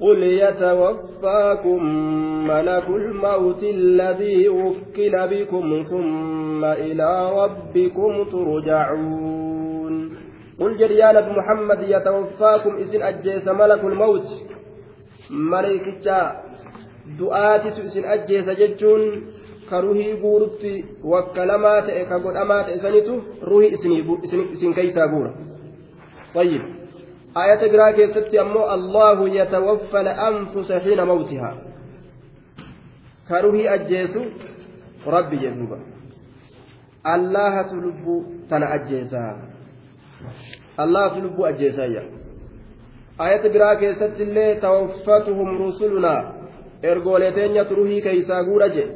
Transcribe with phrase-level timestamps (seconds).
[0.00, 1.84] قل يتوفاكم
[2.46, 9.94] ملك الموت الذي وكل بكم ثم إلى ربكم ترجعون
[10.60, 14.26] قل جريان محمد يتوفاكم إذن أجيس ملك الموت
[15.30, 16.50] ملكتا
[17.18, 19.02] du'aatitu isin ajjeesa jechuun
[19.70, 23.70] ka ruhii guurutti wakkalamaa ta'e ka godhamaa ta'e sanitu ruhii
[24.54, 25.32] isin keeysaa guura
[27.43, 31.55] ayata biraa keessatti ammoo allahu yatawaffa al-anfusa hiina mawtihaa.
[33.27, 34.21] Ka ruhii ajjeesu
[35.17, 35.77] rabbi jedhuuba.
[37.03, 39.33] Allahatu lubbuu tana ajjeesaa
[40.77, 42.07] allahatu lubbuu ajjeesaa yaa
[43.25, 46.19] ayata biraa keessatti illee tawaffatuhum rusulunaa
[46.91, 48.93] ergoolee teenyatu ruhii keeysaa guudha jedhe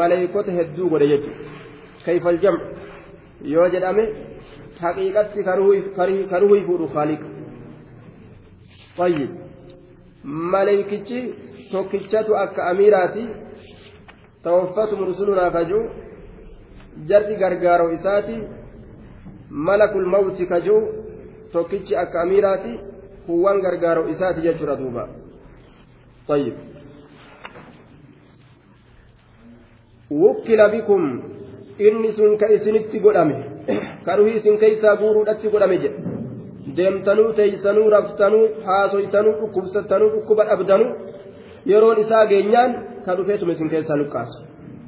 [0.00, 2.66] maleeykota hedduu godhe jechuudha kayfal jamcu
[3.54, 4.04] yoo jedhame
[4.82, 5.56] haqiiqatti ka
[6.44, 7.32] ruhii fuudhu kaaliqa
[8.97, 9.29] طيب
[10.53, 11.19] maleeykichi
[11.71, 13.27] tokkichatu akka amiiraati
[14.43, 15.83] tawaffatum rusulunaa kajuu
[17.09, 18.37] jarri gargaaroo isaati
[19.49, 20.81] malakul mawti kajuu
[21.53, 22.73] tokkichi akka amiiraati
[23.25, 25.07] kuwwan gargaaroo isaati jechuudha duuba
[26.27, 26.53] طيب
[30.11, 31.03] wukkila bikum
[31.87, 33.37] inni sun ka isinitti godhame
[34.05, 36.10] ka ruhii isin keeysaa guuruudhatti godhame jedhe
[36.76, 40.90] deemtanuu teeysanuu raftanuu haasoytanuu dhukkubsattanuu dhukkuba dhabdanuu
[41.72, 42.72] yeroon isaa geenyaan
[43.04, 44.38] ka dhufeetuma isin keessaa luqqaasu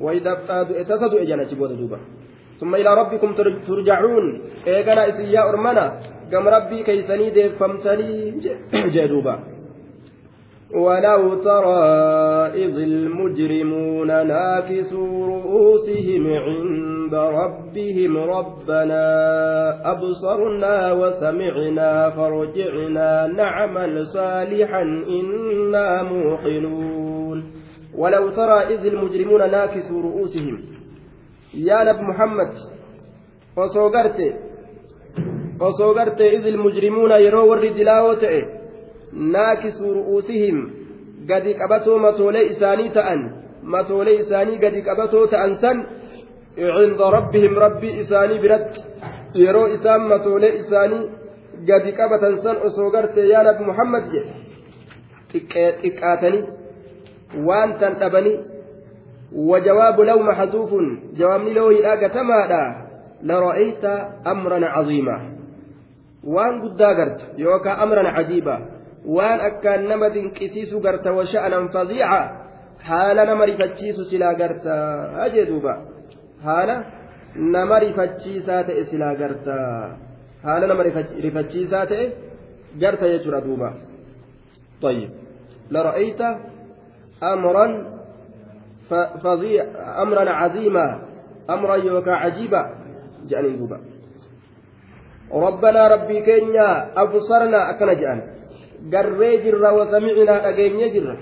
[0.04, 1.98] وإذا ابتدأ اتسدوا إجانا تبود دوبا
[2.60, 3.28] ثم إلى ربكم
[3.68, 4.26] ترجعون
[4.66, 5.84] إيقنا إسيا أرمنا
[6.32, 8.10] قم ربي كيسني ديف فمتني
[8.94, 9.34] جدوبا
[10.84, 11.82] ولو ترى
[12.64, 19.06] إذ المجرمون ناكسوا رؤوسهم عند ربهم ربنا
[19.92, 27.44] أبصرنا وسمعنا فارجعنا نعمل صالحا إنا موقنون.
[27.98, 30.60] ولو ترى إذ المجرمون ناكسوا رؤوسهم
[31.54, 32.52] يا نبي محمد
[33.56, 34.20] فصوغرت
[35.60, 38.44] فصوغرت إذ المجرمون يروا الرجلاوة
[39.14, 40.70] naakisuu ru'uusihim
[41.26, 43.20] gadi qabatoo matoolee isaanii ta'an
[43.62, 45.86] matoolee isaanii gadi qabatoo ta'an san
[46.56, 48.80] isaanii biratti
[49.44, 51.04] yeroo isaan matoolee isaanii
[51.68, 54.34] gadi qabatan san osoo gartee yaa nabi muhammad jedhe
[55.82, 56.44] xiqqaatanii
[57.46, 58.36] waan tan dhabanii
[59.34, 60.70] وجواب لو محذوف
[61.18, 62.64] جواب لو يلاقى تمادا
[63.22, 63.84] لرأيت
[64.26, 65.18] أمرا عظيما
[66.24, 68.58] وان قد يوكا أمرا عجيبا
[69.04, 72.20] nama dinqisiisu garta washa'anan fadiica
[72.88, 74.72] haala nama rifachiisu silaa garta
[75.28, 75.93] ajee duuba
[76.45, 76.75] haala
[77.35, 79.55] nama rifachiisaa ta'e silaa garta
[80.45, 80.83] haala nama
[81.27, 82.05] rifachiisaa ta'e
[82.81, 83.71] garta jechuudha duuba
[84.79, 85.11] طيب
[85.71, 86.21] لرأيت
[87.23, 87.65] أمرا
[89.23, 89.63] فظيع
[90.03, 90.87] أمرا عظيما
[91.49, 92.61] أمرا يوكا عجيبا
[93.27, 93.77] جاني دوبا
[95.45, 98.19] ربنا ربي كينيا أبصرنا أكن جان
[98.87, 101.15] garree jirra wasamicinaa dhageenye jirra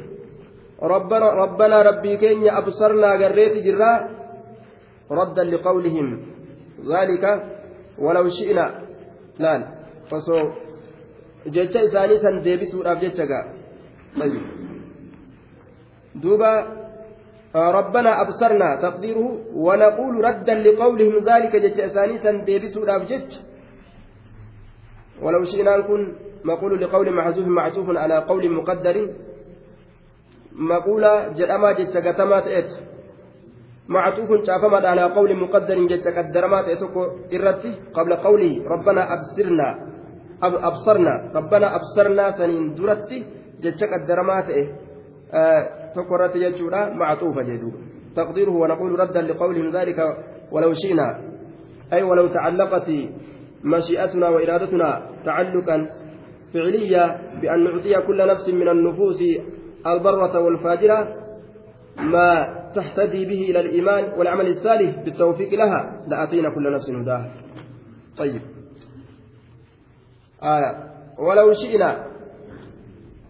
[0.78, 3.90] rabbanaa rabbii keenya absarnaa garreeti jirra
[5.21, 6.09] raddan liqawlihim
[6.83, 7.25] ذلك
[7.99, 8.67] ولو شئنا.
[9.39, 9.63] laal
[10.11, 10.45] osoo
[11.55, 13.45] jecha isaanii san deebisuudhaaf jecha gaa
[16.23, 16.53] duuba
[17.53, 19.29] ربنا أبصرنا تقديره
[19.67, 23.31] ونقول ردا لقولهم ذلك جج أساني سن ديبسوا جج
[25.23, 26.03] ولو شئنا نكون
[26.45, 28.97] مقول لقول محذوف معطوف على قول مقدر.
[30.53, 32.71] مقولة جدما جت قتمات إت
[33.89, 37.03] معطوف شافما على قول مقدر جت قدرمات إتكو
[37.35, 39.69] إرتي قبل قوله ربنا أبصرنا
[40.43, 43.19] أب أبصرنا ربنا أبصرنا سنين درتي
[43.63, 44.49] جت قدرمات
[45.35, 45.63] آه
[45.97, 47.75] تقرت يجورا معطوفة جدوب
[48.17, 49.99] تقديره ونقول ردا لقولهم ذلك
[50.53, 51.21] ولو شئنا.
[51.93, 52.89] أي ولو تعلقت
[53.65, 55.91] مشيئتنا وإرادتنا تعلقا
[56.55, 59.19] فعلية بأن نعطي كل نفس من النفوس
[59.87, 61.22] البرة والفاجرة
[61.99, 66.05] ما تهتدي به إلى الإيمان والعمل الصالح بالتوفيق لها.
[66.09, 67.31] لأعطينا كل نفس هداها.
[68.17, 68.41] طيب.
[70.43, 70.71] آية.
[71.19, 72.07] ولو شئنا.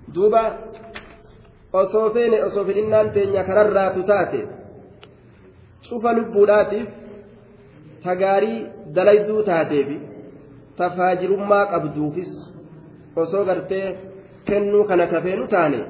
[0.09, 0.59] دوبا.
[1.75, 3.13] أصوفين أصوفين.
[3.13, 4.47] تينيا كررا تتاتي
[5.83, 6.89] شوف لبولاتيف
[8.05, 9.99] تغاري دليدو تاتيفي
[10.79, 12.53] تفاجرما قبدوفس
[13.17, 13.97] osoo gartee
[14.45, 15.81] kennuu kana kafeenu taane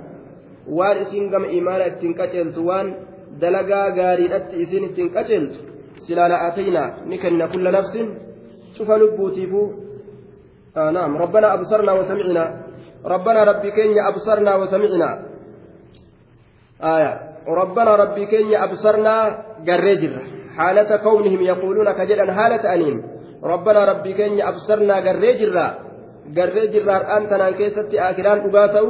[0.78, 2.94] waan isin gama imaana ittiin qaceeltu waan
[3.40, 5.58] dalagaa gaariidhatti isin ittiin qaceeltu
[6.06, 8.06] silaa la'ataynaa ni kenna kulla nafsin
[8.76, 9.66] cufa lubbuutiifuu
[10.96, 12.50] naam rabbanaa absarnaa wasamicnaa
[13.04, 15.10] ربنا ربي كينيا أبصرنا وسمعنا
[16.94, 17.12] آية
[17.48, 19.14] ربنا ربي كينيا أبصرنا
[19.68, 20.12] قريجر
[20.56, 23.02] حالة كونهم يقولون كجدا حالة أنيم
[23.42, 25.56] ربنا ربي كينيا أبصرنا قريجر
[26.36, 26.86] قريجر
[27.16, 28.86] أنت نانكيستي آكلان أباتو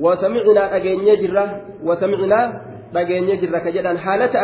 [0.00, 1.44] وسمعنا أجيني جرة
[1.84, 2.40] وسمعنا
[2.96, 4.34] أجيني جرة كجدا حالة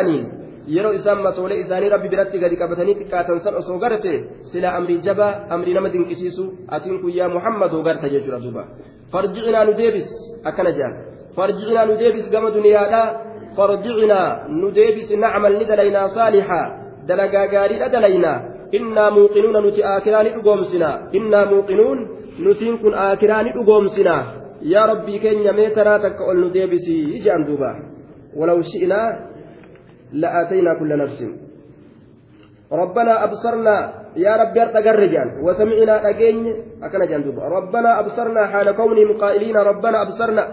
[0.67, 4.13] isaanii rabbi biratti gadi qabatanii xiqqaatan san osoo garte
[4.51, 6.45] sila amrii jabaa amrii nama dinqisiisu
[6.75, 8.63] atiin kun yaa muhammadoo garta jechuudha duuba
[9.13, 10.09] farjicinaa nu deebis
[10.49, 10.95] akkana jedhan
[11.37, 13.09] farjicinaa nu deebis gama duniyaadhaa
[13.57, 14.29] farjicinaa
[14.61, 16.67] nu deebis nacmal ni dalaynaa saalixaa
[17.09, 18.39] dalagaa gaariidha dalaynaa
[18.79, 21.99] innaa muuqinuuna nuti aakiraa ni dhugoomsinaa innaa muuqinuun
[22.45, 24.23] nutiin kun aakiraa ni dhugoomsinaa
[25.59, 27.71] mee taraa takka ol nu deebisii jedhan duuba
[28.39, 29.33] walaw shi'naa
[30.13, 31.25] لآتينا كل نفس.
[32.73, 36.37] ربنا أبصرنا يا رب أرتقر جان وسمعنا أجين
[36.83, 40.45] أكن جان ربنا أبصرنا حال كونهم قائلين ربنا أبصرنا.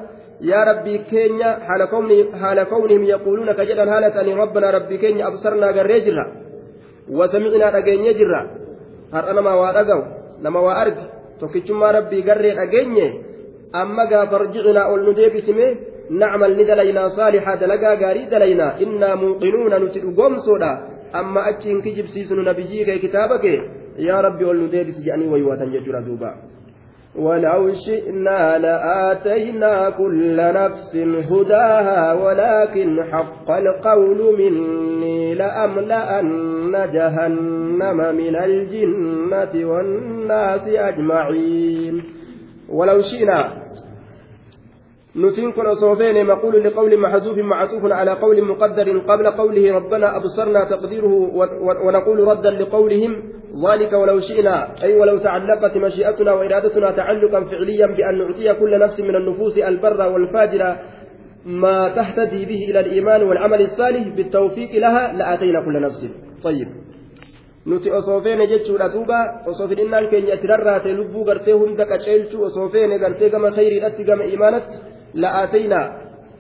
[0.42, 6.26] يا ربي كينيا حال كونهم حال كونهم يقولون كجدا هالة ربنا ربي كينيا أبصرنا قريجرا
[7.12, 8.42] وسمعنا أجين يجرا.
[9.14, 10.04] هر أنا ما وارقوا
[10.44, 10.98] لما وأرق.
[11.40, 12.98] توكيتشما ربي قري أجين.
[13.76, 15.76] أما قافر جعنا أول نديبسمه
[16.12, 18.82] نعمل ندلينا صالحا دلقا غاري دلينا.
[18.82, 20.72] إنا موقنون نتلقوم سودا.
[21.16, 23.46] أما أتشين كجب سيسن نبيجيك كتابك
[24.00, 26.34] يا ربي والنديبس جاني ويواتا يجر دوبا.
[27.16, 30.96] ولو شئنا لآتينا كل نفس
[31.32, 42.19] هداها ولكن حق القول مني لأملأن جهنم من الجنة والناس أجمعين.
[42.72, 43.70] ولو شئنا.
[45.16, 45.64] نتين كن
[46.28, 51.14] مقول لقول محذوف معطوف على قول مقدر قبل قوله ربنا أبصرنا تقديره
[51.86, 53.24] ونقول ردا لقولهم
[53.68, 54.84] ذلك ولو شئنا.
[54.84, 60.76] أي ولو تعلقت مشيئتنا وإرادتنا تعلقا فعليا بأن نعطي كل نفس من النفوس البر والفاجر
[61.46, 66.02] ما تهتدي به إلى الإيمان والعمل الصالح بالتوفيق لها لآتينا كل نفس.
[66.44, 66.68] طيب.
[67.66, 69.20] Nuti osoo feene jechuudha duuba
[69.52, 74.24] osoo fidhinnaan keenya itti rarraate lubbuu gartee hunda qaceelchuu osoo feene gartee gama khayriidhatti gama
[74.36, 74.76] imaanatti
[75.22, 75.86] la'aateynaa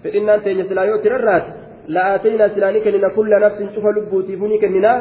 [0.03, 1.49] fedhinnaan teenya silaa yoo itti rarraate
[1.95, 4.97] la'aateynaa silaa ni kennina kulla nafsin cufa lubbuutiifuu ni kenninaa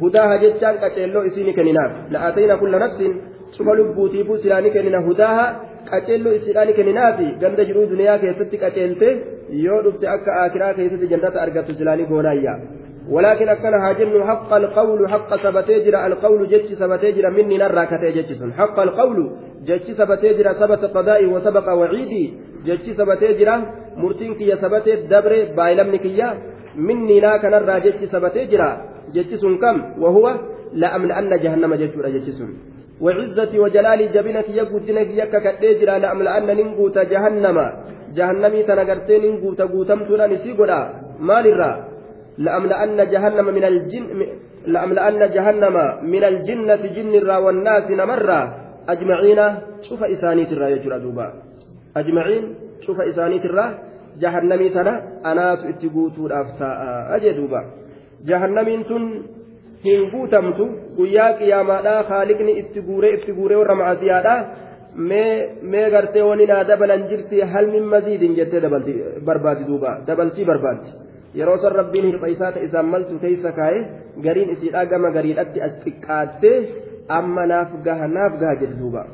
[0.00, 3.12] hudaaha jechaan qaceelloo isii ni kenninaaf la'aateynaa kulla nafsin
[3.56, 5.46] cufa lubbuutiifuu silaa ni kennina hudaaha
[5.92, 9.08] qaceelloo isiidhaa ni kenninaafi ganda jiruu duniyaa keessatti qaceelte
[9.66, 12.58] yoo dhufte akka aakiraa keessatti jannata argattu silaa ni goonaayyaa
[13.10, 19.30] ولكن أكن هاجن حق القول حق سبتيجر القول جتش سبتيجر مني نرى كتيجتش حق القول
[19.64, 22.24] جتش سبتيجر سبت قضائي وسبق وعيدي
[22.66, 23.48] جتش سبتيجر
[23.96, 26.28] مرتينك يا سبت دبر بايلمنك يا
[26.76, 28.62] مني لا كنرى جتش سبتيجر
[29.14, 30.24] جتش كم وهو
[30.80, 32.38] لأملأن جهنم جتش جتش
[33.00, 37.58] وعزتي وجلالي جبنك يقودنك يكك تيجر لأملأن ننقوت جهنم.
[38.16, 40.78] جهنمي تنقرتين ننقوت قوتمتنا نسيقنا
[41.20, 41.64] مال الرّ
[42.38, 44.04] لأملأن جهنم من الجن
[44.66, 48.40] لأملأن جهنم من الجنة جن الرا والناس نمرا.
[48.88, 49.40] أجمعين؟
[49.88, 51.26] شوف إسانيت الرا يجرى دوبا.
[51.96, 52.44] أجمعين؟
[52.80, 53.66] شوف إسانيت الرا
[54.22, 54.94] جهنمي تنا.
[55.30, 56.78] أنا اتقوتو الأفتاء
[57.16, 57.60] أجي دوبا.
[58.28, 59.02] جهنمين تن
[59.85, 60.67] hin guutamtu
[60.97, 64.35] guyyaa qiyaamaadhaa haaliqni itti guuree itti guuree warra macaasiyaadha
[65.73, 68.61] mee gartee wani naa dabalan jirti hal min maziidin jettee
[69.29, 70.89] barbaadi duuba dabaltii barbaaddi
[71.39, 73.81] yeroo san rabbiin hirpha isaa ta isaan maltu keessa kaa'e
[74.27, 76.57] gariin isiidhaa gama gariidhatti as xiqqaattee
[77.17, 79.05] amma naaf gaha naaf gaha jedhe duuba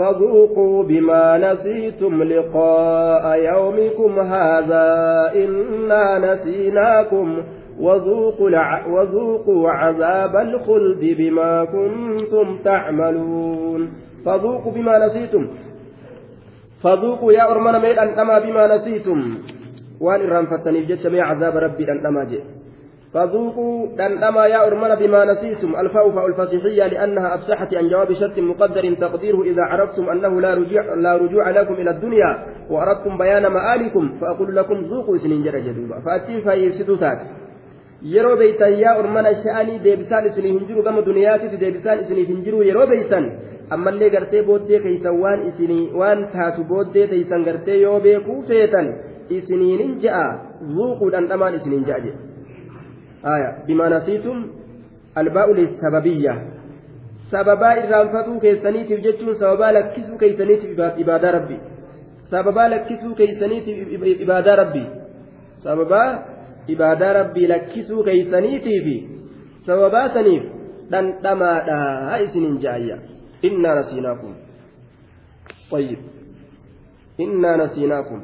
[0.00, 4.86] فذوقوا بما نسيتم لقاء يومكم هذا
[5.44, 7.42] إنا نسيناكم
[7.79, 8.49] وذوقوا.
[8.89, 13.81] وذوقوا عذاب الخلد بما كنتم تعملون.
[14.25, 15.47] فذوقوا بما نسيتم.
[16.83, 19.37] فذوقوا يا أرمنا ميل أنما بما نسيتم.
[20.01, 22.65] waan irraanfattaniif jecha mee cazaaba rabbii dhandhamaa jedhe
[23.15, 25.75] فذوقوا دندما يا أرمنا بما نسيتم.
[25.75, 30.93] الفاء فاء الفصيحية لأنها أفسحت عن جواب شرط مقدر تقديره إذا عرفتم أنه لا رجوع,
[30.93, 35.99] لا رجوع لكم إلى الدنيا وأردتم بيان مآلكم فأقول لكم ذوقوا سنين جرى جدوبا.
[36.05, 37.19] فأتين فايسدوا تات
[38.01, 42.63] yeroo beeytan yaa ormana sha'anii deebisaan isinii hin jiru gama duniyaatitti deebisaan isiniif hin jiru
[42.69, 43.29] yeroo beeytan
[43.77, 48.91] ammallee gartee booddee keeysan waan isinii waan taatu booddee teeysan gartee yoo beekuu feetan
[49.37, 50.25] isiniinin ja'a
[50.75, 52.19] zuuquudhaan dhamaan isiniin ja'a jedhe
[53.35, 54.43] aya bimaa nasiitum
[55.23, 56.35] albaa'u lisababiyya
[57.31, 60.71] sababaa irraanfatuu keessaniitiif jechuun sababaa lakkisuu keeysaniitiif
[61.05, 61.57] ibaadaa rabbi
[62.31, 64.83] sababaa lakkisuu keeysaniitiif ibaadaa rabbi
[65.63, 66.07] sababaa
[66.73, 68.87] ibaadaa rabbii lakkisuu keeysaniitiif
[69.65, 70.43] sababaa saniif
[70.91, 72.97] dhandhamaadha isiniin ja'ayya
[73.49, 74.33] innaa nasiinaakum
[75.71, 75.97] طيب
[77.23, 78.21] innaa nasiinaakum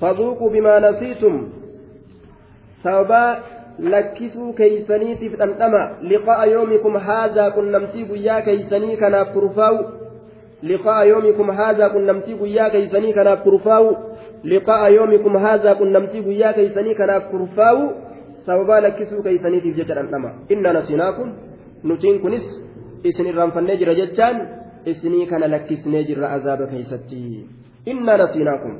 [0.00, 1.34] faduuquu bimaa nasiitum
[2.82, 3.38] sababaa
[3.94, 9.80] lakkisuu keeysaniitiif dhandhama liqaa'a yoomikum haazaa qunnamtii guyyaa keeysanii kanaaf kurfaa'u
[10.70, 13.90] liqaa'a yoomikum haazaa qunnamtii guyyaa keeysanii kanaaf kurfaa'u
[14.52, 17.84] liqaa'a yoomikum haazaa qunnamtii guyyaa keeysanii kanaaf kurfaa'u
[18.46, 21.32] sababaa lakkisuu keeysaniitiif jecha dhandhama innaa nasiinaakum
[21.90, 22.46] nutiin kunis
[23.10, 24.36] isin irraanfannee jira jechaan
[24.92, 27.22] isinii kana lakkisnee jirra azaaba keeysatti
[27.94, 28.76] innaa nasiinaakum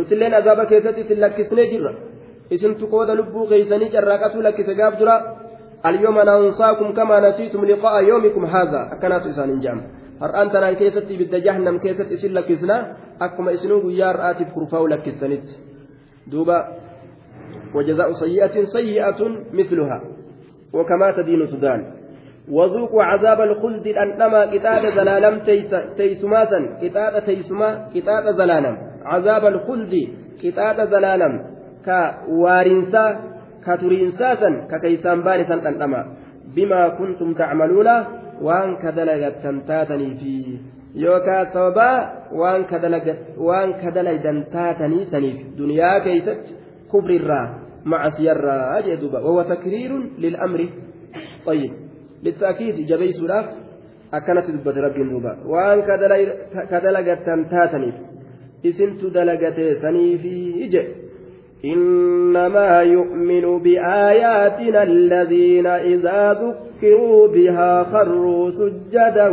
[0.00, 1.94] nutilleen azaaba keessatti isin lakkisnee jirra
[2.58, 5.16] isintu qooda lubbuu keeysanii carraaqatuu lakkise gaaf dura
[5.90, 9.78] اليوم ننساكم كما نسيتم لقاء يومكم هذا أكنات إسان جام
[10.20, 12.76] har'aan tanaan keessatti ibidda jahannam keessatti isin lakkisna
[13.26, 15.54] akkuma isinuu guyyaa har'aatiif kurfaa'u lakkistanitti
[16.32, 16.58] duuba
[17.74, 19.20] وجزاء سيئة سيئة
[19.52, 19.98] مثلها
[20.72, 21.80] وكما تدين تدان
[22.48, 25.34] وذوقوا عذاب الخلد أنما كتاب زلالم
[25.96, 29.94] تيسماسا كتاب تيسما كتاب زلالم عذاب الخلد
[30.42, 31.32] كتاب زلالم
[31.84, 33.20] كوارنسا
[33.66, 36.00] كترينساسا ككيسان بارسا أنما
[36.56, 37.88] بما كنتم تعملون
[38.42, 40.58] وان كدلغتن تاتني في
[40.94, 46.54] yookaan sababaa waan kadalagan taatanii saniif duniyaa keeysatti
[46.92, 47.46] kufrirraa
[47.84, 50.68] macasiyarraa jee duuba wahuwa takriirun lil'amri
[51.46, 51.72] طيب
[52.22, 53.46] للتأكيد جبيس لاف
[54.14, 55.78] أكنت دبت ربي دوبا وأن
[56.70, 57.14] كدلغة
[57.50, 57.94] تاتنيف
[58.66, 60.86] إسنت دلغة سنيفي إجئ
[61.64, 69.28] إنما يؤمن بآياتنا الذين إذا ذكروا بها خروا سجدا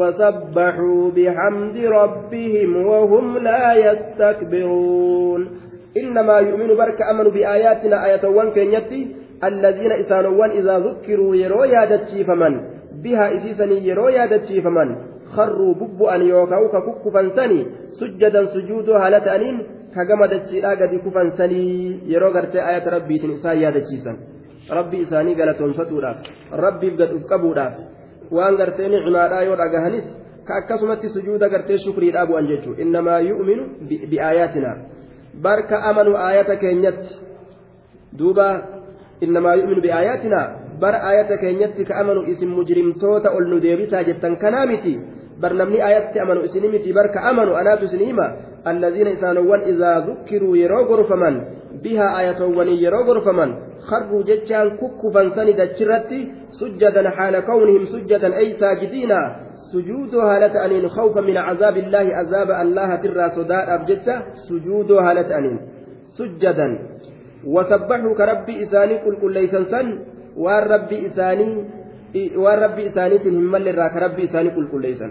[0.00, 5.48] وسبحوا بحمد ربهم وهم لا يستكبرون.
[5.96, 12.60] إنما يؤمن برك أمن بآياتنا آية وان كنيتي الذين إسانوان إذا ذكروا يرو يادتشي فمن.
[13.02, 14.96] بها إسيسني يرو يادتشي فمن.
[15.36, 17.66] خروا ببؤا يوكاوك ككفا سني
[18.00, 19.58] سجدا سجودها لتأنين
[19.94, 24.16] kagama dachiidhaa gadi kufan sanii yeroo gartee ayata rabbiitiin isaan yaadachiisan
[24.78, 26.18] rabbi isaanii galatoonfatuudhaaf
[26.66, 27.74] rabbiif gad uf qabuudhaaf
[28.36, 30.06] waan gartee nicimaadhaa yoo dhagahanis
[30.48, 33.64] ka akkasumatti sujuuda gartee shukriidhaa bu'an jechuu innamaa yu'minu
[34.10, 34.76] biaayaatinaa
[35.46, 37.12] barka amanu aayata keenyatti
[38.18, 38.46] duuba
[39.26, 40.46] innamaa yu'minu biaayaatinaa
[40.82, 44.94] bar aayata keenyatti ka amanu isin mujrimtoota ol nu deebisaa jettan kanaa miti
[45.42, 48.54] amanu isini miti barka amanu anaatu isin hima.
[48.66, 51.44] الذين إسانوان إذا ذكروا يرو غرفمن
[51.82, 53.54] بها آياتوان يرو غرفمن
[53.88, 59.12] خروا جتشان ككفا سند الشرتي سجدا حال كونهم سجدا أي ساجدين
[59.72, 65.58] سجودها لتأنين خوفا من عذاب الله عذاب الله ترى صداء أبجتا سجودها لتأنين
[66.18, 66.68] سجدا
[67.46, 69.88] وسبحوا كربي إساني كل كل ليسن سن
[70.36, 71.50] والرب إساني
[72.36, 75.10] والرب إساني تنهم للراك ربي إساني كل كل ليسن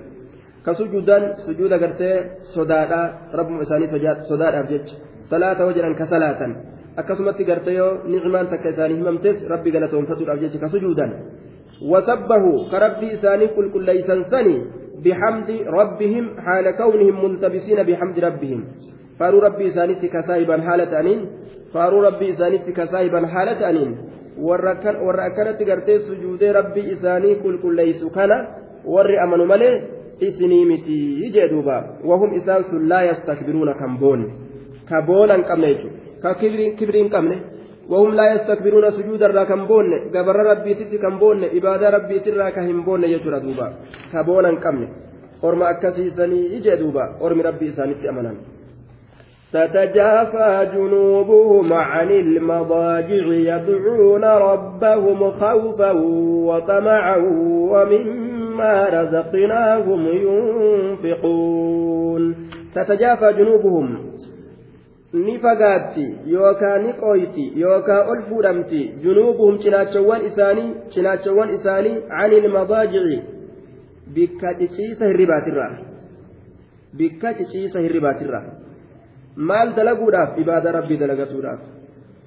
[0.63, 2.99] ka sujuudan sujuuda gartee sodaadha
[3.35, 3.89] rabbuma isaanii
[4.29, 4.95] sodaadhaaf jecha
[5.31, 6.51] salaata hoo jedhan ka salaatan
[7.01, 11.11] akkasumatti gartee yoo nicmaan takka isaanii himamtes rabbi galatoonfatuudhaaf jecha ka sujuudan
[11.91, 14.55] wasabbahu ka rabbii isaanii qulqulleeysan sani
[15.03, 18.61] bixamdi rabbihim haala kawnihim multabisiina bixamdi rabbihim
[19.19, 21.21] faaruu rabbii isaanitti kasaa'iban haala ta'aniin
[21.73, 23.91] faaruu rabbii isaanitti kasaa'iban haala ta'aniin
[24.37, 28.37] warra akkanatti gartee sujuudee rabbii isaanii qulqulleeysu kana
[28.85, 29.81] warri amanu malee
[30.19, 31.99] isinii miti jee duuba.
[32.03, 34.27] Wahum isaan sun laa yastakbiruuna kan boonne
[34.89, 35.97] ka boona hin qabne jechuudha.
[36.21, 37.37] Ka kibrii hin qabne.
[37.89, 39.99] Wahum laa yastakbiruuna sujuudarraa kan boonne.
[40.11, 41.47] Gabarra rabbiititti kan boonne.
[41.53, 43.71] Ibaadaa rabbiitirraa ka hin boonne jechuudha duuba.
[44.11, 44.87] Ka boona hin qabne.
[45.41, 47.15] Orma akkasiisanii jee duuba.
[47.19, 48.37] Ormi rabbii isaanitti amanan.
[49.53, 55.91] تتجافى جنوبهم عن المضاجع يدعون ربهم خوفا
[56.47, 57.17] وطمعا
[57.71, 60.07] ومما رزقناهم
[61.03, 62.35] ينفقون
[62.75, 64.13] تتجافى جنوبهم
[65.13, 65.37] ni
[67.01, 73.19] qooyti yookaan ol fuudhamti junuubuhum cinaachawwan isaanii cinaachawwan isaanii anil madaajici
[74.15, 75.71] bikka ciciisa hirribaatirraa
[76.97, 78.62] bikka ciciisa hirribaatirraa
[79.35, 81.59] maal dalaguudhaaf ibaada rabbii dalagatuudhaaf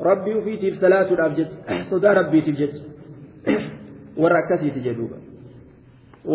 [0.08, 2.80] rabbii ufiitiif salaatuudhaaf jecha sodaa rabbiitiif jecha
[4.22, 5.16] warra akkasiiti jedhuuba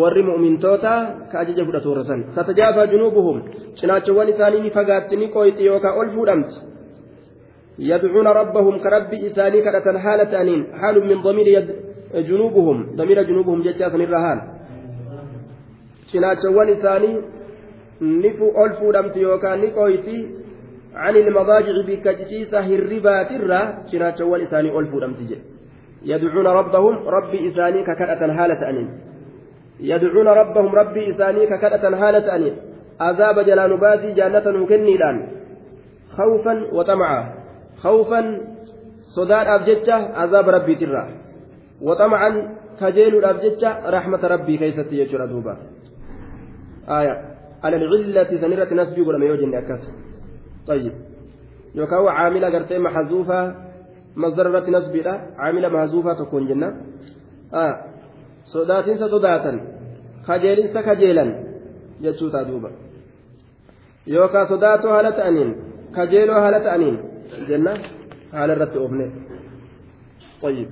[0.00, 0.92] warri mu'mintoota
[1.32, 3.42] ka ajaja fudhatu warra san tatajaafaa junuubuhum
[3.80, 6.72] cinaachawwan isaanii ni fagaatti ni qooyti yookaan ol fuudhamti
[7.78, 11.68] يدعون ربهم كرب إساني كرة حالة أنين حال من ضمير يد
[12.28, 14.38] جنوبهم ضمير جنوبهم جتاس الرهان
[16.12, 17.12] شناتشوان إساني
[18.02, 20.18] نفو ألفو دمت يوكا نقويتي
[20.94, 23.60] عن المضاجع بكتشيسة هربات الرا
[23.92, 25.18] شناتشوان إساني ألفو دمت
[26.04, 28.88] يدعون ربهم ربي إساني ككرة حالة أنين.
[29.80, 32.56] يدعون ربهم ربي إساني ككرة حالة أنين.
[33.00, 35.28] عذاب جلال باسي جنة نكنيدان
[36.16, 37.34] خوفا وطمعا.
[37.82, 38.40] خوفا
[39.02, 41.08] صدار أبجتة عذاب ربي ترى.
[41.82, 42.30] وطمعا
[42.80, 45.56] كجيل أبجتة رحمة ربي كيست يجرى دوبا.
[46.88, 47.14] آية.
[47.64, 49.84] على العلة سنرة نسبي ولا يوجد أكاس
[50.67, 50.93] طيب
[51.75, 53.55] يوكاو عاملة قرتي محذوفة
[54.15, 56.69] مصدر رت نسبي عاملة محذوفة تكون جنة
[57.53, 57.75] آه
[58.53, 59.51] صداتين صداتا
[60.27, 61.25] خجيلين سكجيلا
[62.01, 62.71] جتشوتا دوبا
[64.07, 65.49] يوكا صداتو هالة تأنين
[65.95, 66.95] كجيلو هالة تأنين
[67.49, 67.73] جنة
[68.33, 69.07] هالة رت أبني
[70.43, 70.69] طيب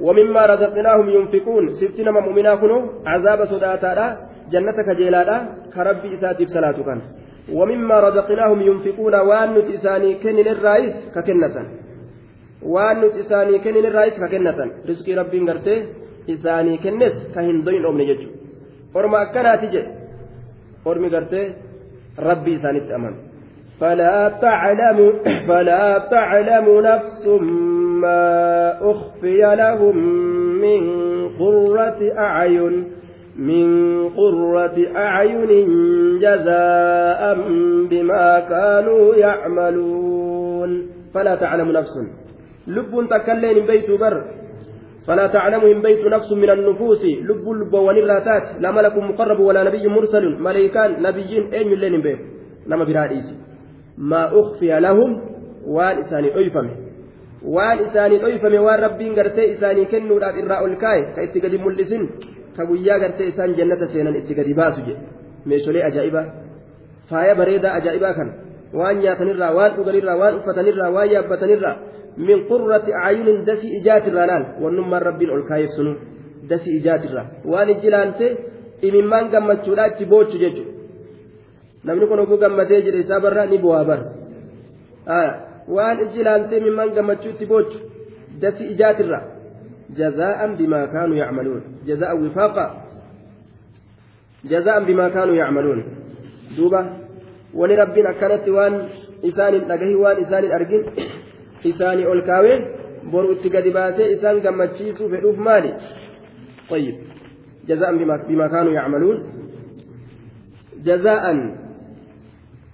[0.00, 3.92] ومما رزقناهم ينفقون سبتنا مؤمنا كنو عذاب صداتا
[4.52, 5.22] جنة كجيلا
[5.74, 7.00] كربي إساتيف صلاة كان
[7.51, 11.55] ومما رزقناهم ينفقون وان نتساني كنن الرئيس ككنة
[12.61, 14.59] وان نتساني كنن الرئيس ككنة
[14.89, 15.75] رزقي ربي غرتي
[16.29, 18.29] إساني كنس كهندوين أمني ججو.
[18.93, 19.91] orma akkanaati jedhe
[20.85, 21.53] ormi gartee
[22.17, 23.31] rabbii isaanitti
[23.79, 24.99] فلا تعلم
[25.47, 27.27] فلا تعلم نفس
[28.03, 28.23] ما
[28.91, 29.97] أخفي لهم
[30.61, 30.81] من
[31.39, 32.75] قرة أعين.
[33.37, 33.65] من
[34.09, 35.49] قرة أعين
[36.19, 37.21] جزاء
[37.89, 40.87] بما كانوا يعملون.
[41.13, 41.93] فلا تعلم نفس.
[42.67, 44.23] لب تكلين بيت بر.
[45.07, 47.03] فلا تعلم إن بيت نفس من النفوس.
[47.03, 50.39] لب لب ونراتات لا ملك مقرب ولا نبي مرسل.
[50.39, 52.17] ملائكان نبيين أين لين به؟
[52.67, 53.25] نما براديس
[53.97, 55.21] ما أخفي لهم
[55.67, 56.29] وان إساني
[57.45, 62.09] أيفم وان إساني أيفم وان ربين قرتي إساني كنوا الأب إراء الكاي كإتقاد ملسن
[62.57, 64.87] كويا قرتي إسان جنة سينا إتقاد باسج
[65.45, 66.21] ميشولي أجائبا
[67.09, 68.29] فايا بريدا أجائبا كان
[68.73, 71.75] waan nyaatanirraa waan dhuganirraa waan uffatanirraa waan yaabbatanirraa
[72.17, 75.93] min qurrati acyunin dasi ijaatirraa laal wannummaan rabbiin ol kaayef sunu
[76.49, 78.27] dasi ijaatirraa waan ijji laalte
[78.87, 80.63] imimmaan gammachuudha itti boochu jechu
[81.83, 84.01] namni kun oguu gammadee jedhe isaa barraa ni bu'aa bar
[85.67, 87.79] waan ijji laalte imimmaan gammachuu itti boochu
[88.41, 89.23] dasi ijaatirraa
[89.97, 92.83] جزاء بما كانوا يعملون جزاء وفاقا
[94.45, 95.83] جزاء بما كانوا يعملون
[96.57, 96.97] دوبا
[97.53, 98.87] ولربنا كانت وان
[99.25, 100.83] إسان أجهي وان إسان أرجن
[101.63, 102.57] isaanii ol kaawee
[103.11, 105.71] boru itti gadi baasee isaan gammachiisuu fedhuuf maali
[106.69, 106.95] طيب
[107.67, 107.91] جزاء
[108.27, 109.17] بما كانوا يعملون
[110.83, 111.23] جزاء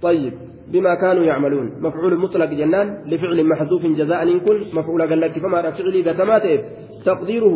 [0.02, 0.34] طيب
[0.74, 5.72] بما كانوا يعملون مفعول مطلق جنان لفعل محذوف جزاء إن كن مفعول قال لك فما
[5.72, 6.46] فعلي قتمات
[7.06, 7.56] تقديره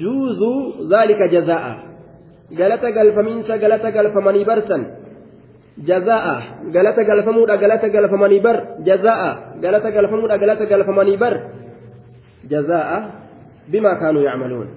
[0.00, 0.40] جوز
[0.92, 1.64] ذلك جزاء
[2.58, 4.78] قالت قال فمنسى قالت قال فمني برسا
[5.82, 11.34] jazaa'a galata galfamuudha galata galfamanii bar jazaa'a galata galfamuudha galata galfamanii bar
[12.46, 12.98] jazaa'a
[13.66, 14.68] bimaa kaanuu yacmaluun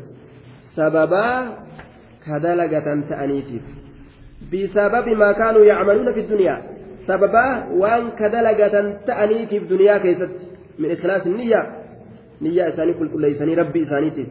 [0.74, 1.70] sababaa
[2.26, 3.62] kadalagatan ta'aniitiif
[4.50, 6.77] bisababi maa kaanuu yacmaluuna fi dunyaa
[7.08, 10.44] sababaa waan kadalagatan ta'aniitiif duniyaa keessatti
[10.78, 11.62] min ikhlaasi niyya
[12.42, 14.28] niyyaa isaanii qulqulleeysanii rabbii isaaniitiif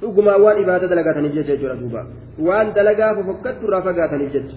[0.00, 2.06] dhugumaa waan ibaada dalagataniif jecha jechuudha duuba
[2.48, 4.56] waan dalagaa fofokkattu irraa fagaataniif jecha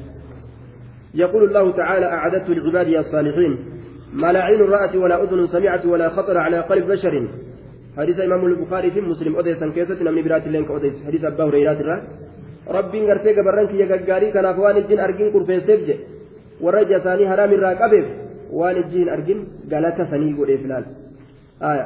[1.14, 3.54] يقول الله تعالى أعددت لعبادي الصالحين
[4.14, 7.28] ما لا عين رأت ولا أذن سمعت ولا خطر على قلب بشر
[7.98, 12.04] حديث إمام البخاري في مسلم أوديس كيسة نمني برات اللين كأوديس حديث أبا هريرة
[12.78, 15.30] ربي غرتي قبرنك يا غغاري كان أفوان الجن أرجين
[16.64, 18.06] كرفين سبجة ورجع ثاني حرام الراقبه
[18.52, 20.86] وان الجن أرجين قالت ثاني قول فلان
[21.62, 21.86] آية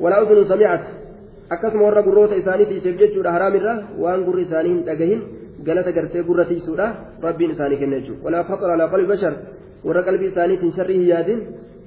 [0.00, 0.84] ولا أذن سمعت
[1.52, 5.22] أكسم ورا قروت إساني في سبجة حرام الرا وان قر إساني تجهين
[5.64, 6.86] galata gartee gurra tiisuudha
[7.22, 9.34] rabbiin isaanii kenna jechuudha walaa faqra alaa qalbi bashar
[9.84, 11.40] warra qalbii isaaniitiin sharrii hin yaadin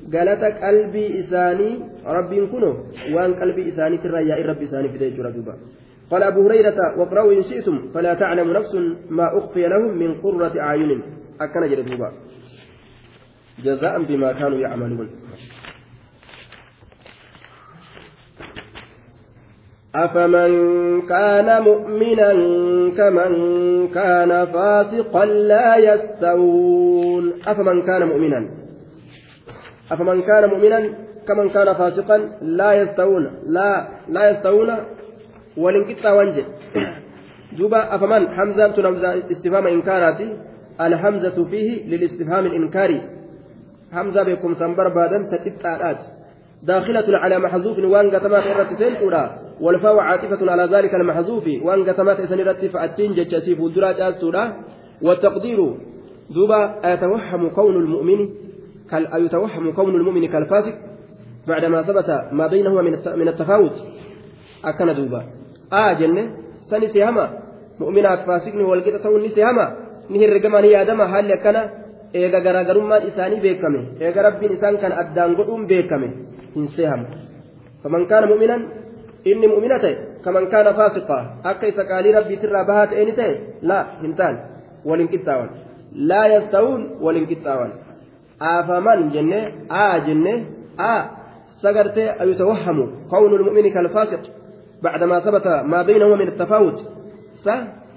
[0.09, 1.73] galata qalbii isaanii
[2.17, 2.69] rabbiin kuno
[3.15, 5.55] waan qalbii isaaniitirraa yaa'in rabbi isaanii fide jechuudha duuba
[6.11, 8.75] قال أبو هريرة واقرأوا إن شئتم فلا تعلم نفس
[9.09, 11.01] ما أخفي لهم من قرة أعين
[11.41, 12.11] أكن جلدوبا
[13.63, 15.09] جزاء بما كانوا يعملون
[19.95, 20.51] أفمن
[21.09, 22.31] كان مؤمنا
[22.97, 23.33] كمن
[23.87, 28.49] كان فاسقا لا يستوون أفمن كان مؤمنا
[29.91, 30.79] أفمن كان مؤمنا
[31.27, 34.69] كمن كان فاسقا لا يستوون لا لا يستوون
[35.57, 36.45] ولنكتا وانجل
[37.57, 40.37] جوبا أفمن حمزة تنمزة استفهام إنكاراتي
[40.81, 43.01] الحمزة فيه للاستفهام الإنكاري.
[43.91, 45.97] حمزة بكم سنبر بادا تتبتعات
[46.63, 48.95] داخلة على محذوف وان قتمات إرتسين
[49.61, 51.43] والفاء عاطفة على ذلك المحذوف.
[51.61, 54.55] وأن قسمات سنرت فأتين جتشاسي فولدرات أسورة
[55.01, 55.75] والتقدير
[56.29, 58.29] دوبا أيتوهم كون المؤمن
[58.91, 60.73] كال أيتوهم كون المؤمن كالفاسق؟
[61.47, 62.81] بعدما ثبت ما بينهما
[63.15, 63.75] من التفاوت.
[64.65, 65.23] أكن دوبا
[65.73, 66.31] آه جنة
[66.69, 67.29] سني سيهما
[67.79, 69.29] مؤمنات فاسقني والقطة توني
[70.09, 71.69] سيهما نهر رقما نيادما هل يكنا
[72.13, 76.07] eega garaagarummaan isaanii beekame eega rabbiin isaan kan addaan godhuun beekame
[76.55, 77.05] hin seehamu
[77.83, 78.61] faman kaana mu'minan
[79.25, 83.83] inni mu'mina ta'e kaman kaana faasiqaa akka isa qaalii rabbiitirraa bahaa ta'e ni ta'e laa
[84.01, 84.39] hin taane
[84.85, 85.49] waliin qixxaawan
[86.11, 87.71] laa yasta'uun waliin qixxaawan
[88.39, 89.39] aafaman jenne
[89.69, 90.33] aa jenne
[90.77, 91.01] aa
[91.61, 94.23] sagartee ayutawahhamu qawnu lmu'mini kalfaasiq
[94.83, 96.27] بعدما ثبت ما بينهما من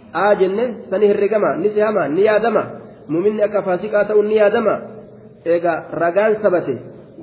[0.10, 2.64] التفاوت س آ جنة سني هرقما نسيهما نيادما
[3.08, 4.76] muminni akka faasiqaa ta'uun ni yaadama
[5.46, 6.76] eega ragaan sabate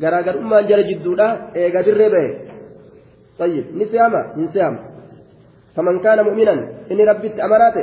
[0.03, 2.31] garaagarummaan jala jidduudha eega dirree bahe
[3.39, 4.79] طيب ni se'ama hin se'ama
[5.75, 6.61] faman kaana mu'minan
[6.91, 7.83] inni rabbitti amaraate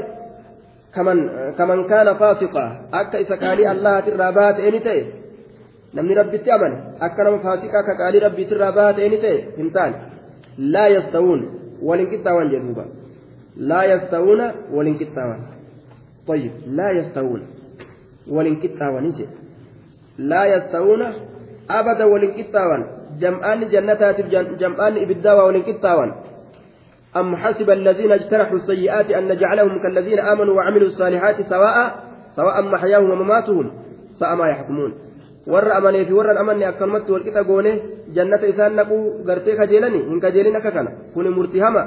[0.95, 1.19] kaman
[1.57, 5.03] kaman kaana faasiqaa akka isa qaalii allahatirraa baha ta'e ni ta'e
[5.93, 6.77] namni rabbitti amane
[7.07, 9.69] akka nama faasiqaa akka qaalii rabbiitirraa baha ta'e ni ta'e hin
[13.58, 15.54] yastawuuna waliin qixxaawan
[16.24, 17.42] طيب لا يستوون
[20.52, 21.06] yasta'uuna
[21.68, 22.82] abada waliin qixxaawan
[23.20, 26.10] jam'aanni jannataatiif jam'aanni ibiddaa waa waliin qixxaawan
[27.14, 31.76] أم حسب الذين اجترحوا السيئات أن نجعلهم كالذين آمنوا وعملوا الصالحات سواء
[32.36, 33.70] سواء محياهم ومماتهم
[34.18, 34.92] ساء ما يحكمون
[35.46, 37.72] warra amanee fi warra amanne akkanumatti walqixa goone
[38.16, 38.96] jannata isaan naquu
[39.28, 41.82] gartee kajeelani hin kajeelin akka kana kun murtii hama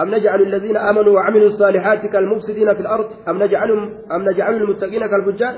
[0.00, 5.54] أم نجعل الذين آمنوا وعملوا الصالحات كالمفسدين في الأرض؟ أم نجعلهم أم نجعل المتقين كالفجار؟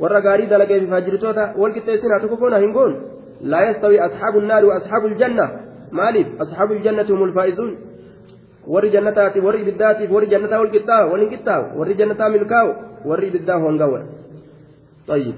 [0.00, 2.92] والرقاري دلقي في فاجرتوتا والكتيسين هتكفون هنقول
[3.40, 5.50] لا يستوي أصحاب النار وأصحاب الجنة.
[5.92, 7.76] مالف أصحاب الجنة هم الفائزون.
[8.66, 8.88] warri
[9.62, 12.70] ibiddaatiif warri jannataa wal qixxaawu waliin qixxaawu warri jannataa milkaa'u
[13.04, 14.02] warri ibiddaa hongawa
[15.08, 15.34] طيب.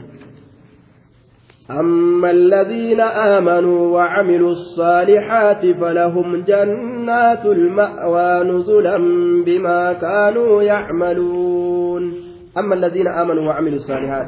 [1.70, 8.96] أما الذين آمنوا وعملوا الصالحات فلهم جنات المأوى نزلا
[9.44, 12.14] بما كانوا يعملون.
[12.58, 14.26] أما الذين آمنوا وعملوا الصالحات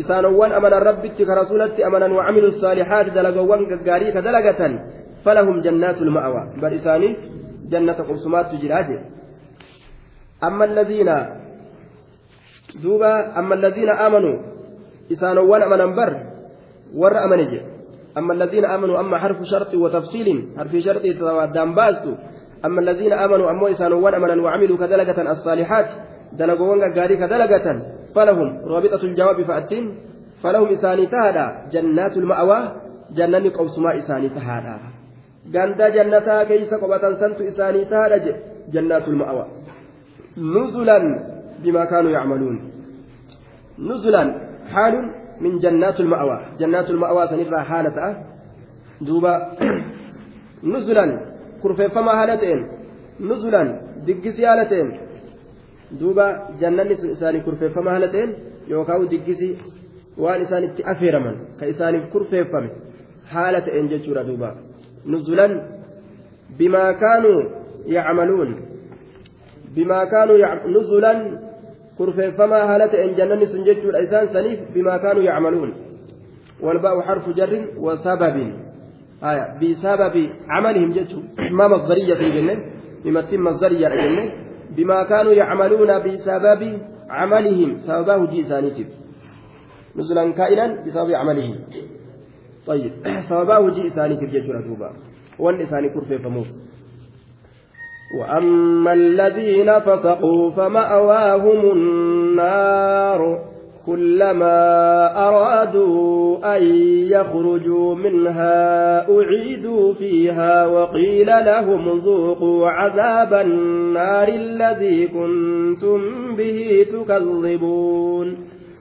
[0.00, 4.60] إسانوان أمن الرب كرسولة أمنا وعملوا الصالحات دلقوان قاري كدلقة
[5.24, 6.42] فلهم جنات المأوى.
[6.62, 7.16] بل إساني
[7.70, 9.00] جنة قرسمات تجراجه
[10.44, 11.10] أما الذين
[12.82, 14.36] دوبا أما الذين آمنوا
[15.12, 16.35] إسانوان أمنا بر
[16.94, 17.76] warra amane jedhe
[18.16, 21.02] أما الذين آمنوا أما حرف شرط وتفصيل حرف شرط
[21.52, 22.12] دام باسطو
[22.64, 25.86] أما الذين آمنوا أما إسانوا أمنا وعملوا كدلقة الصالحات
[26.32, 27.66] دلقوا غاري كدلقة
[28.14, 29.84] فلهم رابطة الجواب فأتين
[30.42, 32.60] فلهم إساني تهدى جنات المأوى
[33.16, 34.76] جنة قوسما إساني تهدى
[35.54, 38.32] غندا جنتا كيس قبة سنت إساني تهدى
[38.72, 39.46] جنات المأوى
[40.36, 40.98] نزلا
[41.64, 42.56] بما كانوا يعملون
[43.78, 44.22] نزلا
[44.72, 44.94] حال
[45.40, 48.12] min jannaatul ma'awaa jannaatul ma'awaa sanirraa haala ta'a
[49.06, 49.32] duuba
[50.72, 51.10] nuzulan
[51.62, 52.62] kurfeeffamaa haala ta'een
[53.30, 53.68] nuzulan
[54.06, 54.90] diggisii haala ta'een
[56.00, 56.26] duuba
[56.60, 58.36] jannanni sun isaanii kurfeeffamaa haala ta'een
[58.72, 59.52] yookaan diggisii
[60.18, 62.70] waan isaan itti affeeraman kan isaaniif kurfeeffame
[63.32, 64.54] haala ta'een jechuudha duuba
[65.04, 65.52] nuzulan
[66.58, 67.40] bimaa kaanuu
[67.96, 68.50] yacmaluun
[70.74, 71.18] nuzulan
[71.98, 75.74] كرفيفما هالة إن جنن سنجد الإنسان سنيف بما كانوا يعملون
[76.60, 78.52] والباء حرف جر وسبب
[79.24, 82.56] آية بسبب عملهم جدوا ما مصدرية في الجنة
[83.04, 84.32] بمثل مصدرية الجنة
[84.76, 86.78] بما كانوا يعملون بسبب
[87.10, 88.86] عملهم سببه جيسانيتب
[89.96, 91.54] نزلا كائنا بسبب عملهم
[92.66, 92.92] طيب
[93.28, 94.90] سببه جيسانيتب جدوا دوبا
[95.38, 96.46] وان إساني كرفيفموه
[98.20, 103.38] وأما الذين فسقوا فمأواهم النار
[103.86, 104.58] كلما
[105.28, 106.62] أرادوا أن
[107.10, 116.00] يخرجوا منها أعيدوا فيها وقيل لهم ذوقوا عذاب النار الذي كنتم
[116.36, 118.36] به تكذبون.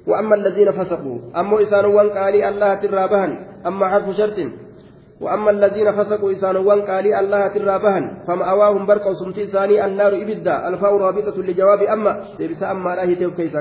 [0.07, 4.37] وأما الذين فسقوا أما إسان وانقالي الله ترابهن أما حرف شرط
[5.21, 11.37] وأما الذين فسقوا إسانوان قالي الله ترابهن فمأواهم برقوا سمتي إساني النار إبدا الفاء رابطة
[11.41, 13.59] لجواب أما تبس أما لا هي كيسا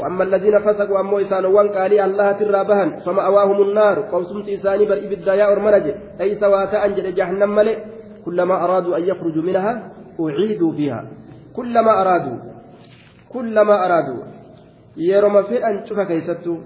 [0.00, 5.34] وأما الذين فسقوا أما إسانوان قالي الله ترابهن فمأواهم النار قو سمتي إساني بر إبدا
[5.34, 5.86] يا أرمنج
[6.20, 7.78] أي سواء أنجل جهنم ملئ
[8.24, 11.10] كلما أرادوا أن يخرجوا منها أعيدوا فيها.
[11.56, 12.38] كلما أرادوا
[13.32, 14.22] كلما أرادوا.
[14.96, 16.56] يرمى في أن شوف كيستو.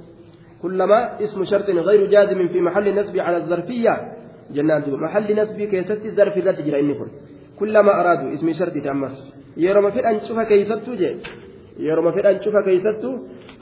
[0.65, 3.95] كلما اسم شرط غير جازم في محل نسب على الظرفية.
[4.55, 6.95] جنان دوب محل نسب كيست الظرف ذات جرى إني
[7.61, 9.11] كلما أرادوا اسم شرط تأمر.
[9.57, 10.89] يرمى في أن شوف كيست
[11.79, 13.05] يرمى في أن شوف كيست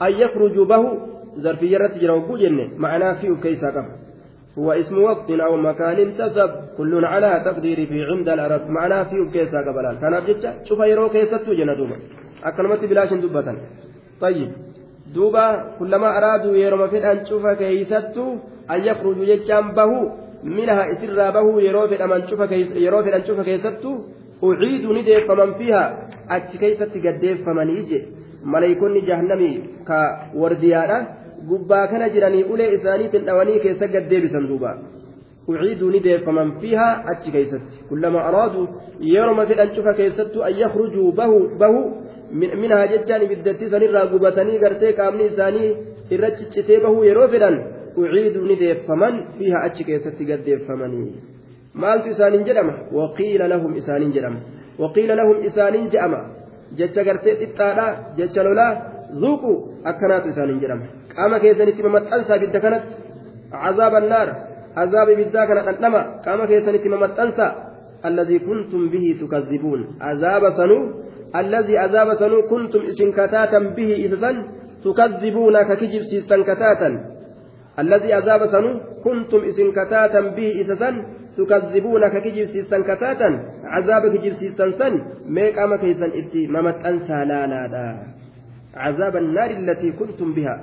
[0.05, 0.83] أن يخرج به
[1.43, 2.65] ظرفية تجرى وقو جنة.
[2.77, 3.63] معناه فيه كيس
[4.59, 6.51] هو اسم وقت أو مكان انتسب.
[6.77, 8.63] كل على تقدير في عند العرب.
[8.69, 11.97] معناه فيه كيس قبل كان أبجد شوف يرو كيست جنة دوبا
[12.43, 13.47] أكلمت بلاش دبة
[14.21, 14.51] طيب.
[15.15, 15.45] Duuba
[15.77, 18.25] kullamaa araaduu yeroma fedhan cufa keeysattu
[18.73, 19.99] an yakhrujuu jechaan bahu
[20.43, 23.91] minaha isirraa bahuu yeroo fedhaman cufa keessattu
[24.41, 25.83] uciiduu ni deeffaman fiiha
[26.37, 27.99] achi keeysatti gaddeeffamanii je
[28.55, 29.53] maleeykonni jahannamii
[29.89, 29.99] ka
[30.41, 30.97] wardiyaadha
[31.49, 34.75] gubbaa kana jiranii ulee isaaniitiin dhawanii keessa gaddeebisan duuba
[35.47, 38.67] uciiduu ni deeffaman fiiha achi keeysatti kullama araaduu
[39.13, 41.11] yeroma fedhan cufa keessattu an yakhrujuu
[41.61, 41.79] bahu
[42.33, 45.69] minhaa jechaan ibiddatti sanirraa gubatanii gartee qaamni isaanii
[46.15, 47.57] irra ciccitee bahuu yeroo fedhan
[48.01, 51.09] uciiduu ni deeffaman fiiha achi keessatti gaddeeffamanii
[51.83, 54.39] maaltu isaaniin jedhama waqiila lahum isaaniin jedhama
[54.83, 56.21] waqiila lahum isaaniin je'ama
[56.79, 57.87] jecha gartee xixxaadha
[58.21, 58.71] jecha lolaa
[59.21, 59.51] zuuqu
[59.91, 62.93] akkanaatu isaaniin jedhama qaama keessanitti mamaxxansaa ibidda kanatti
[63.63, 64.29] cazaaba annaar
[64.81, 65.09] عذاب
[65.49, 67.47] kana dhandhama qaama keessanitti mamaxxansa
[68.05, 70.79] الذي كنتم به تكذبون عذاب سنو
[71.35, 74.31] الذي عذاب سنو كنتم إسن كتاتا به إذا
[74.83, 76.89] تكذبون ككجب سيستن كتاتا
[77.79, 78.71] الذي عذاب سنو
[79.03, 79.67] كنتم إسن
[80.37, 80.75] به إذا
[81.37, 82.81] تكذبون ككجب سيستن
[83.63, 84.93] عذاب كجب سيستن سن
[85.35, 87.85] ميك أما كيسن إتي ممت أنسى لا لا لا.
[88.83, 90.55] عذاب النار التي كنتم بها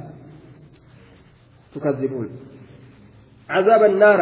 [1.75, 2.29] تكذبون.
[3.51, 4.21] عذاب النار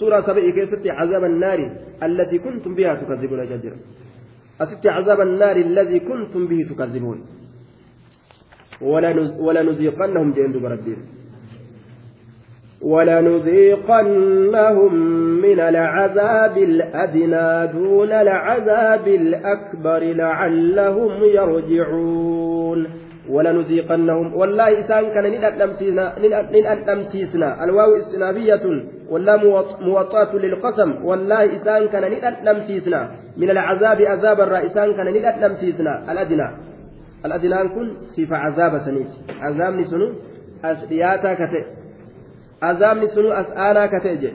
[0.00, 1.60] سورة سبعي كيست عذاب النار
[2.02, 3.74] التي كنتم بها تكذبون جدير.
[4.60, 7.20] أست عذاب النار الذي كنتم به تكذبون.
[9.38, 11.02] ولنذيقنهم جند بربهم
[12.82, 14.94] ولنذيقنهم
[15.46, 22.86] من العذاب الأدنى دون العذاب الأكبر لعلهم يرجعون.
[23.28, 25.24] ولنذيقنهم والله إسان كان
[26.52, 28.64] ننألمسيسنا الواو استنابية
[29.10, 29.36] ولا
[29.80, 31.04] موطأة للقسم.
[31.04, 36.48] والله إسان كان ننألمسيسنا من العذاب عذاب الرئيسان كان ننألمسيسنا الأدنى.
[37.24, 39.10] الأدنى كن صفة عذاب سنيت.
[39.40, 40.12] عذاب نسنو
[40.64, 41.64] أسرياتا كتئ.
[42.62, 44.30] عذاب سنو أسآنا كتئ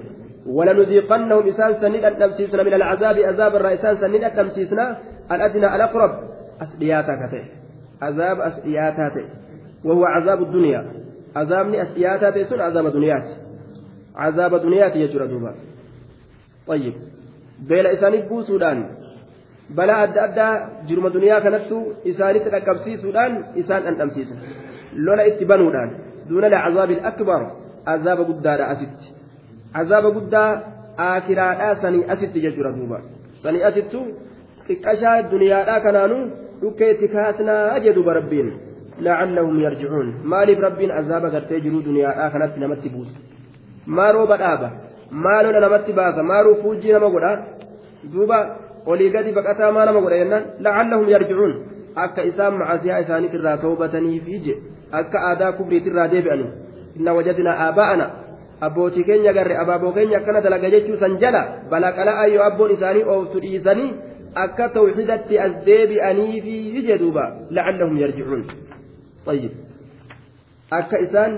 [0.47, 4.97] ولنذيقنهم إسان سنين التمسيسنا من العذاب عذاب الرئيسان سنين التمسيسنا
[5.31, 6.11] الأدنى الأقرب.
[6.61, 7.43] أسرياتا كتئ.
[8.01, 9.25] عذاب أسرياتا
[9.85, 10.81] وهو عذاب الدنيا.
[11.35, 13.40] عذابني أسرياتا سن عذاب دنيات
[14.15, 15.55] عذاب دنيات يجرى دوبا
[16.67, 16.93] طيب
[17.59, 18.85] بين إساني بوسودان
[19.75, 20.53] balaa adda addaa
[20.87, 21.77] jiruma duniyaa kanattu
[22.11, 24.35] isaanitti dhaqqabsiisuudhaan isaan dhandhamsiisa
[25.05, 25.91] lola itti banuudhaan
[26.29, 27.41] duuna lacazaabi akbar
[27.93, 29.13] azaaba guddaadha asitti
[29.81, 30.49] azaaba guddaa
[31.05, 33.01] aakiraadhaa sanii asitti jechuudha duuba
[33.43, 34.03] sanii asittu
[34.67, 36.23] xiqqashaa duniyaadhaa kanaanuu
[36.61, 38.49] dhukkee itti kaasnaa jedhuba rabbiin
[39.07, 43.30] lacallahum yarjicuun maaliif rabbiin azaaba gartee jiruu duniyaadhaa kanatti namatti buusa
[43.86, 44.68] maa rooba dhaaba
[45.24, 47.32] maa lola namatti baasa maaruu fuujjii nama godha
[48.12, 48.38] duuba
[48.86, 51.54] olii gadi baqataa maa nama godha jennaan lacallahum yarjicuun
[52.04, 54.54] akka isaan macasiyaa isaaniitirraa toobataniif ije
[55.00, 56.50] akka aadaa kubriitirraa deebi'anii
[56.98, 58.06] inna wajadnaa aabaa'ana
[58.68, 63.42] abbootii keenya garre abaaboo keenya akkana dalaga jechuu san jala balaqala'aa yoo abboon isaanii ooftu
[63.44, 63.90] dhiisanii
[64.44, 68.44] akka tawxidatti as deebi'aniifi ije duuba lacallahum yarjicuun
[69.26, 69.52] طيب
[70.70, 71.32] akka isaan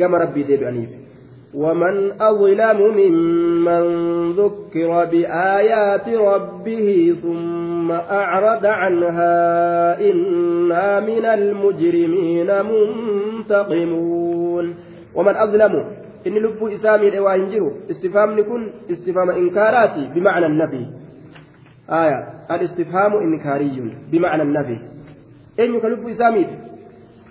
[0.00, 0.90] gama rabbii deebi'aniif
[1.57, 3.83] ومن أظلم ممن
[4.31, 9.35] ذكر بآيات ربه ثم أعرض عنها
[10.09, 14.75] إنا من المجرمين منتقمون.
[15.15, 15.73] ومن أظلم
[16.27, 20.85] إن لب إسامي الإواهنجر استفهام نكون استفهام إنكاراتي بمعنى النبي.
[21.89, 24.79] آية الاستفهام إنكاري بمعنى النبي.
[25.59, 26.47] أين كلب إسامي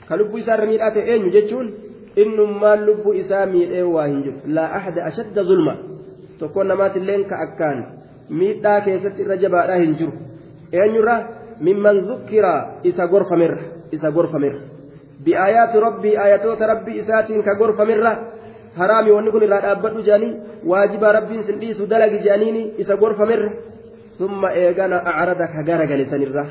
[0.08, 1.86] كلب إسامي أين جتشون.
[2.22, 5.74] Innummaan lubbuu isaa miidhee waa hin jiru laa ahada ashadda zulma
[6.38, 7.79] tokko namaatilleen ka akkaan
[8.38, 10.12] miidhaa keessatti irra jabaadhaa hin jiru
[10.72, 11.16] eenyurra
[11.68, 12.55] mimman zukkira
[12.90, 13.62] isa gorfamirra
[13.98, 14.61] isa gorfamirra
[15.26, 18.12] bi'aayaati rabbii aayatoota rabbii isaatiin ka gorfamirra
[18.79, 20.33] haraami wanni kun irraa dhaabbadhu jedhanii
[20.72, 23.50] waajibaa rabbiin sin dhiisu dalagi jedhaniini isa gorfamirra
[24.18, 26.44] summa eegana acrada ka garagale sanirra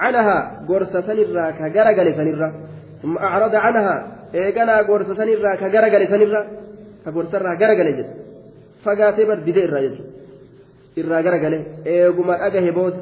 [0.00, 2.48] canahaa gorsa sanirraa ka garagale sanirra
[3.02, 4.00] summa acrada canahaa
[4.32, 6.40] eeganaa gorsa sanirraa ka garagale sanirra
[7.04, 8.12] ka gorsarraa garagale jedhe
[8.84, 10.12] fagaatee bar didee irraa jechuudha
[11.00, 13.00] irraa garagale eeguma dhagahe booda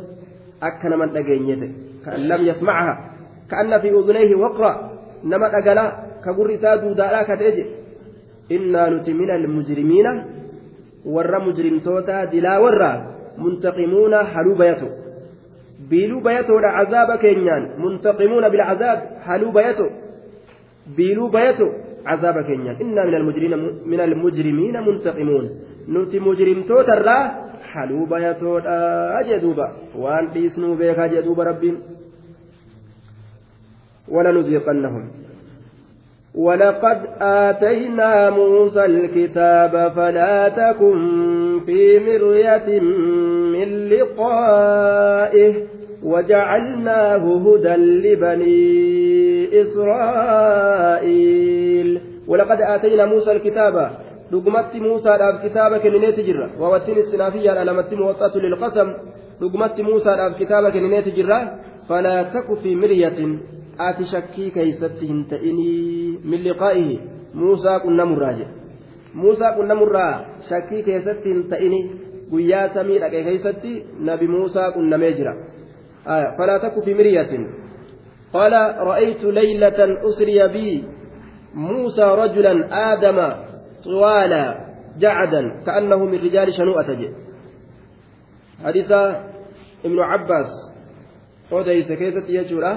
[0.60, 1.70] akka naman dhageenye ta'e
[2.04, 2.94] kan lam yasmacaha
[3.50, 4.72] ka anna fi udunayhi waqra
[5.24, 5.90] nama dhagalaa
[6.24, 7.74] ka gurri isaa duudaadhaa ka ta'e jedhe
[8.56, 10.12] innaa nuti min almujrimiina
[11.14, 12.96] warra mujrimtoota dilaa warraa
[13.36, 14.88] muntaqimuuna haluu bayato
[15.90, 19.86] biiluu bayatoodha cazaaba keenyaan muntaqimuuna bilcazaab haluu bayato
[20.96, 21.68] biiluu bayatu
[22.06, 23.52] عذاب كينيا إنا من المجرمين
[23.86, 25.44] من المجرمين منتقمون.
[25.88, 27.18] نتي مجرمتوت الرا
[27.72, 28.66] حلو بيتوت
[29.20, 29.66] أجدوبا
[29.98, 31.76] وأن تيسنوا بيك أجدوبا ربين
[34.08, 35.04] ولنذيقنهم.
[36.34, 40.98] ولقد آتينا موسى الكتاب فلا تكن
[41.66, 42.68] في مرية
[43.54, 45.54] من لقائه.
[46.10, 48.56] وجعلناه هدى لبني
[50.42, 51.88] إسرائيل
[52.30, 53.74] ولقد آتينا موسى الكتاب
[54.32, 58.88] لقمت موسى الأب كتابك كنينيت جرة ووتين السنافية على متن وطأة للقسم
[59.40, 61.40] لقمت موسى الأب كتابك كنينيت جرة
[61.88, 63.38] فلا تك في مرية
[64.12, 67.00] shakkii keeysatti hin ta'inii min liqaa'ihi
[67.40, 68.54] muusaa qunnamurraa jedhe
[69.20, 70.14] muusaa qunnamurraa
[70.48, 71.80] shakkii keessatti hin ta'ini
[72.30, 73.72] guyyaa samii dhaqe keeysatti
[74.08, 75.34] nabi muusaa qunnamee jira
[76.38, 77.42] falaa takku fi miryatin
[78.32, 80.96] qaala ra'aytu laylatan usriya bii
[81.56, 82.52] موسى رجلا
[82.92, 83.18] آدم
[83.84, 84.44] طوالا
[84.98, 87.10] جعدا كأنه من رجال شنوءة جئ
[88.64, 88.92] حديث
[89.84, 90.50] ابن عباس
[91.52, 92.72] وديس كيست يجورا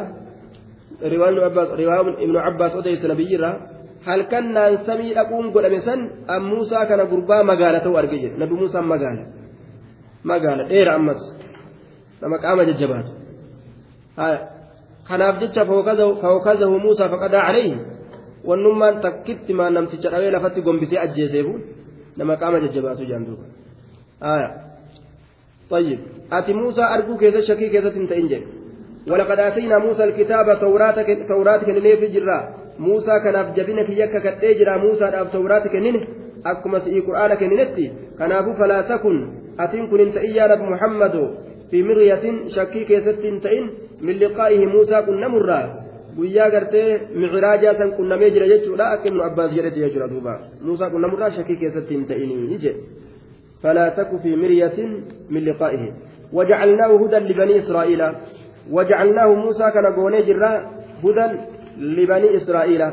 [0.99, 3.51] riwaan ibnu cabbaas odeyse nabiyyirra
[4.07, 8.87] halkannaan samii dhaquun godhame san an muusaa kana gurbaa magaala ta'u arge jedhe nabi muusaan
[8.93, 9.23] magaala
[10.31, 11.21] magaala dheera ammas
[12.21, 13.18] nama qaama jajjabaatu
[15.07, 17.77] kanaaf jecha fawkazahu muusaa faqadaa calayhi
[18.45, 21.53] wannummaan takkitti maan namticha dhawee lafatti gombisee ajjeeseefu
[22.17, 23.45] nama qaama jajjabaatu jaanduuba
[25.69, 25.99] طيب.
[26.33, 28.43] أتي موسى أرجو كذا شكي تنتين جد
[29.09, 32.37] ولقد آتينا موسى الكتاب توراتك توراتك كنني في جرا
[32.79, 36.07] موسى كان جبينك يكا كتجرا موسى أب توراتك كنني
[36.45, 37.85] أكما سئي قرآنك كننتي
[38.17, 39.17] كنافو فلا تكن.
[39.59, 41.15] أتين كن إنت إيا محمد.
[41.71, 43.65] في مرية شكي كيست تئن
[44.01, 45.61] من لقائه موسى كن نمرا
[46.17, 50.33] guyyaa gartee micraajaa san qunnamee jira jechuudha akka ibnu abbaas jedhete jechuudha duuba
[50.67, 52.71] muusaa qunnamurraa shakkii keessatti hin ta'inii jedhe
[53.61, 54.89] falaa taku fi miryatin
[55.29, 55.87] min liqaa'ihi
[56.37, 58.07] wajacalnaahu hudan libanii israa'iila
[58.71, 60.51] وجعلناه موسى كان قوني جرا
[61.03, 61.25] هدى
[61.77, 62.91] لبني إسرائيل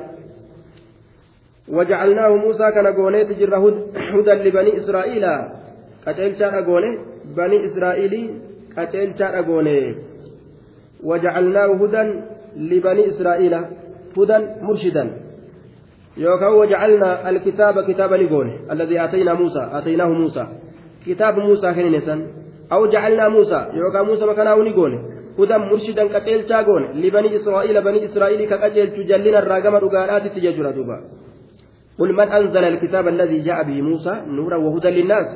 [1.69, 3.59] وجعلناه موسى كان قوني جرا
[4.15, 5.25] هدى لبني إسرائيل
[6.07, 6.91] قتل شاء قوني
[7.37, 8.15] بني إسرائيل
[8.77, 9.95] قتل شاء قوني
[11.05, 12.21] وجعلناه هدى
[12.57, 13.55] لبني إسرائيل
[14.19, 15.11] هدى مرشدا.
[16.17, 20.47] يوكا وجعلنا الكتاب كتابا لقونه الذي آتينا موسى آتيناه موسى.
[21.07, 22.27] كتاب موسى كنيسا
[22.73, 25.01] أو جعلنا موسى يوكا موسى مكانه نقونه
[25.39, 30.99] هدى مرشدا كقيلشا قول لبني إسرائيل بني إسرائيل كقجل تجلنا الراقم رقارات تججر دوبا.
[31.99, 35.27] قل من أنزل الكتاب الذي جاء به موسى نورا وهدى للناس.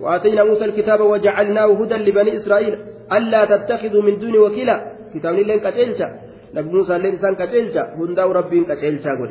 [0.00, 2.89] وآتينا موسى الكتاب وجعلناه هدى لبني إسرائيل.
[3.12, 4.76] ألا تتخذوا من دون وكيلا.
[5.14, 6.08] كتاب لين كتلشا
[6.54, 9.30] نبي موسى لين سان كتلشا هدى ربين كتلشا قول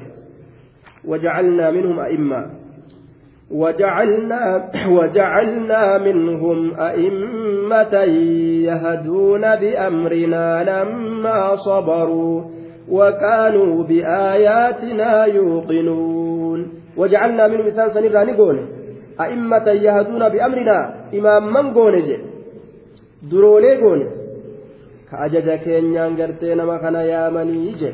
[1.06, 2.42] وجعلنا منهم أئمة.
[3.52, 7.96] وجعلنا وجعلنا منهم أئمة
[8.70, 12.44] يهدون بأمرنا لما صبروا
[12.89, 16.60] وكانوا بآياتنا يوقنون.
[16.98, 18.58] وجعلنا منهم إنسان سنرى نقول.
[19.22, 20.96] أئمة يهدون بأمرنا.
[21.13, 21.96] إمام من قول
[23.23, 24.01] درولي قول
[25.12, 27.91] كأجج كينيان قرتين ما كان يا مني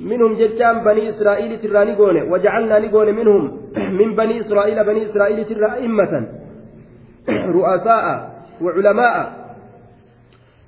[0.00, 3.42] منهم جتان بني إسرائيل تراني قول وجعلنا نقول منهم
[3.98, 6.12] من بني إسرائيل بني إسرائيل ترى أئمة
[7.28, 8.04] رؤساء
[8.64, 9.14] وعلماء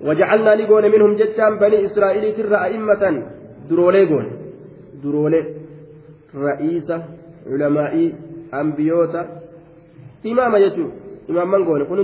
[0.00, 3.02] وجعلنا نقول منهم جتان بني إسرائيل ترى أئمة
[3.70, 4.26] درولي قول
[5.04, 5.42] درولي
[6.34, 7.02] رئيسة
[7.50, 8.12] علماء
[8.54, 9.22] أنبيوتا
[10.26, 10.86] إمام يجو
[11.30, 12.00] إمام من قول كن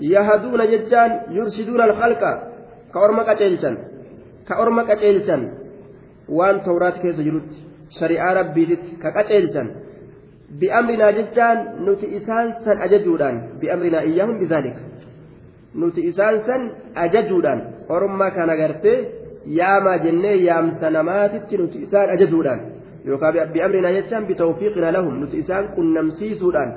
[0.00, 2.22] دون إمام يهدون جتان يرشدون الخلق
[2.94, 3.78] كأرمك أجلشان
[4.48, 5.52] كأرمك أجلشان
[6.28, 9.68] وان توراة كيس جلوت shari'aa rabbiititti ka qaceelchan
[10.60, 14.80] bi'amrinaa jechaan nuti isaan san ajajuudhaan bi'amrinaa iyyaahum bizaalika
[15.74, 16.62] nuti isaan san
[16.94, 18.98] ajajuudhaan orma kana gartee
[19.60, 22.60] yaamaa jennee yaamsa namaatitti nuti isaan ajajuudhaan
[23.06, 26.70] yookaan bi'amrinaa jechaan bitawfiiqina lahum nuti isaan qunnamsiisuudhaan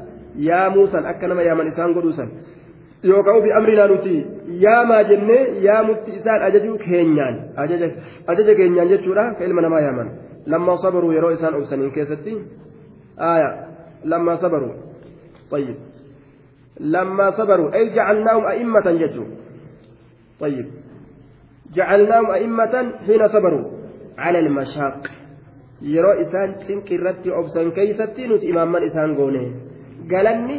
[0.49, 2.29] yaamuu san akka nama yaaman isaan godhuu san
[3.03, 4.15] yookaan bi'amrinaa nuti
[4.65, 7.39] yaamaa jennee yaamutti isaan ajajuu keenyaan
[8.33, 10.11] ajaja keenyaan jechuudha ka ilma namaa yaaman.
[10.47, 12.37] لما صبروا يروا إسان أبسنين كيستي
[13.19, 13.67] آية
[14.05, 14.73] لما صبروا
[15.51, 15.75] طيب
[16.79, 19.25] لما صبروا أي جعلناهم أئمة جدوا
[20.39, 20.65] طيب
[21.75, 23.65] جعلناهم أئمة حين صبروا
[24.17, 25.07] على المشاق
[25.81, 29.41] yeroo isaan cinqi irratti obsan keeysatti nuti imaamman isaan goone
[30.11, 30.57] galanni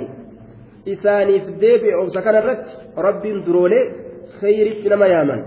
[0.86, 2.72] isaaniif deebi'e obsa kana irratti
[3.06, 3.84] rabbiin duroolee
[4.40, 5.40] kheyritti nama yaaman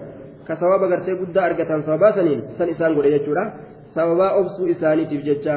[0.48, 3.44] ka sababa gartee guddaa argatan sababaa saniin san isaan godhe jechuudha
[3.96, 5.56] sababaa obsuu isaaniitiif jecha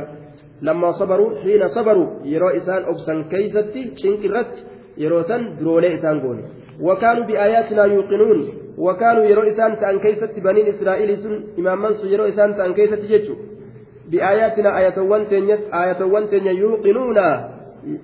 [0.67, 4.61] lammaa sabaruu xiina sabaruu yeroo isaan obsan keeysatti cinqirratti
[5.03, 6.43] yeroo san duroolee isaan goone
[6.89, 8.41] wakaanuu biaayaatinaa yuuqinuun
[8.87, 13.35] wakaanuu yeroo isaan ta'an keeysatti baniin israa'iilii sun imaamman sun yeroo isaan ta'an keeysatti jechu
[14.11, 17.27] bi'aayaatina aayatowwan teenya yuuqinuuna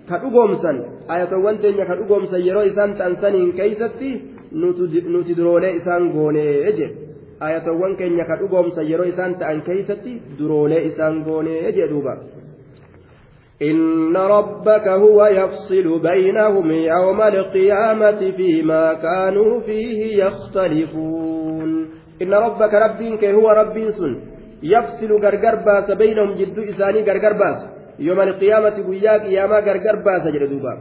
[0.10, 0.78] ka dhugoomsan
[1.08, 4.10] aayatowwan teenya ka dhugoomsan yeroo isaan ta'an saniin keeysatti
[5.14, 6.88] nuti duroolee isaan goonee jedhe
[7.46, 12.16] aayatowwan keenya ka dhugoomsan yeroo isaan ta'an keeysatti duroolee isaan goonee jedhe duuba
[13.62, 21.90] إن ربك هو يفصل بينهم يوم القيامة فيما كانوا فيه يختلفون
[22.22, 24.14] إن ربك ربك هو رب سن
[24.64, 30.73] يفصل غرغر باس بينهم جدو إساني غرغر باس يوم القيامة قياك ياما غرغر باس جلدوبا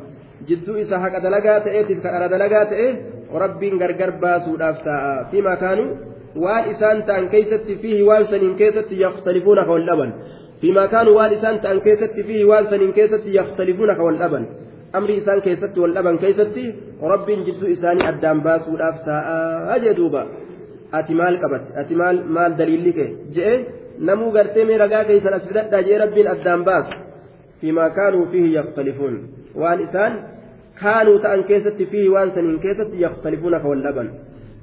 [0.48, 2.98] جدو إسا حق دلقا تأتي فكرة دلقا تأتي
[3.34, 5.90] ورب غرغر باس ودافتا فيما كانوا
[6.36, 10.12] وان إسان تان كيست فيه وان سنين كيست يختلفون قول لبن
[10.62, 14.46] فيما كانوا وان إسان تأن كيست فيه وان سنين كيست يختلفون والأبن
[14.96, 16.58] أمري إسان كيست والأبن كيست
[17.02, 19.26] رب جبت إساني أدام باس والأفساء
[19.76, 20.24] أجدوبا
[20.94, 23.00] أتي مال قبت أتي مال مال دليل لك.
[23.36, 23.48] جئ
[24.08, 26.86] نمو قرتي من رقا كيسا أسفدت جئ رب أدام باس.
[27.64, 29.14] فيما كانوا فيه يختلفون.
[29.56, 30.14] إسان
[30.82, 34.10] كانوا تأن كيست فيه وان سنين كيست يختلفون والأبن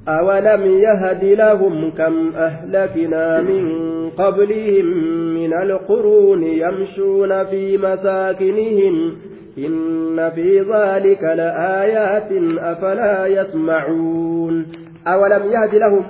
[0.09, 3.65] أولم يهد لهم كم أهلكنا من
[4.11, 4.87] قبلهم
[5.35, 9.17] من القرون يمشون في مساكنهم.
[9.59, 14.67] إن في ذلك لآيات أفلا يسمعون.
[15.07, 16.05] أولم يهد لهم؟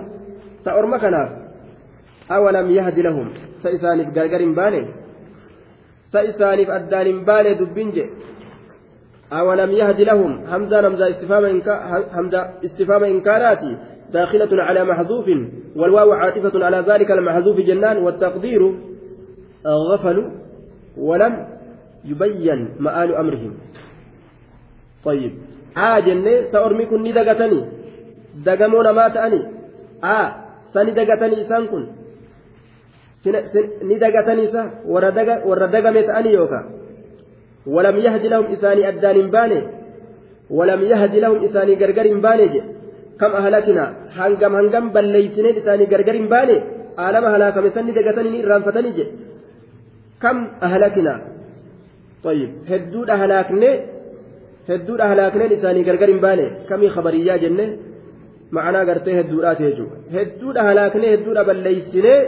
[0.65, 1.23] سأرمكنا.
[2.31, 3.29] أولم يهد لهم؟
[3.63, 5.00] سيسانف قرقر بالي
[6.13, 8.07] سيسانف أدان بالي دبنجي
[9.33, 11.63] أولم يهد لهم همزة همزة استفهام
[12.13, 13.77] همزة استفهام إنكاراتي
[14.13, 15.27] داخلة على محذوف
[15.77, 18.75] والواو عاطفة على ذلك المحذوف جنان والتقدير
[19.67, 20.31] غفلوا
[20.99, 21.47] ولم
[22.05, 23.53] يبين مآل أمرهم.
[25.05, 25.33] طيب.
[25.77, 27.65] آه جنة سأرميكم ندقتني.
[28.45, 29.43] دقمون ما تأني
[33.27, 34.63] آه سني دقتني إسان كن ندقتني سا
[35.49, 36.61] ورا دقمت أني يوكا.
[37.67, 39.61] ولم يهد لهم إساني أدان باني
[40.51, 42.61] ولم يهد لهم إساني غرغر باني
[43.21, 43.85] كم أهلكنا؟
[44.17, 46.57] هنغم هنغم بليسنين إساني غرغر باني
[47.03, 49.05] عالم هلاك مسني دقتني رانفتني جي.
[50.23, 51.15] كم أهلكنا؟
[52.25, 53.71] طيب هدود أهلاكني
[54.71, 56.47] هدود أهلاكني إساني غرغر باني.
[56.69, 57.67] كمي خبرية جنة؟
[58.57, 62.19] معنaa gartee hedduudhaati jechuudha hedduudha halaaknee hedduudha balleeysinee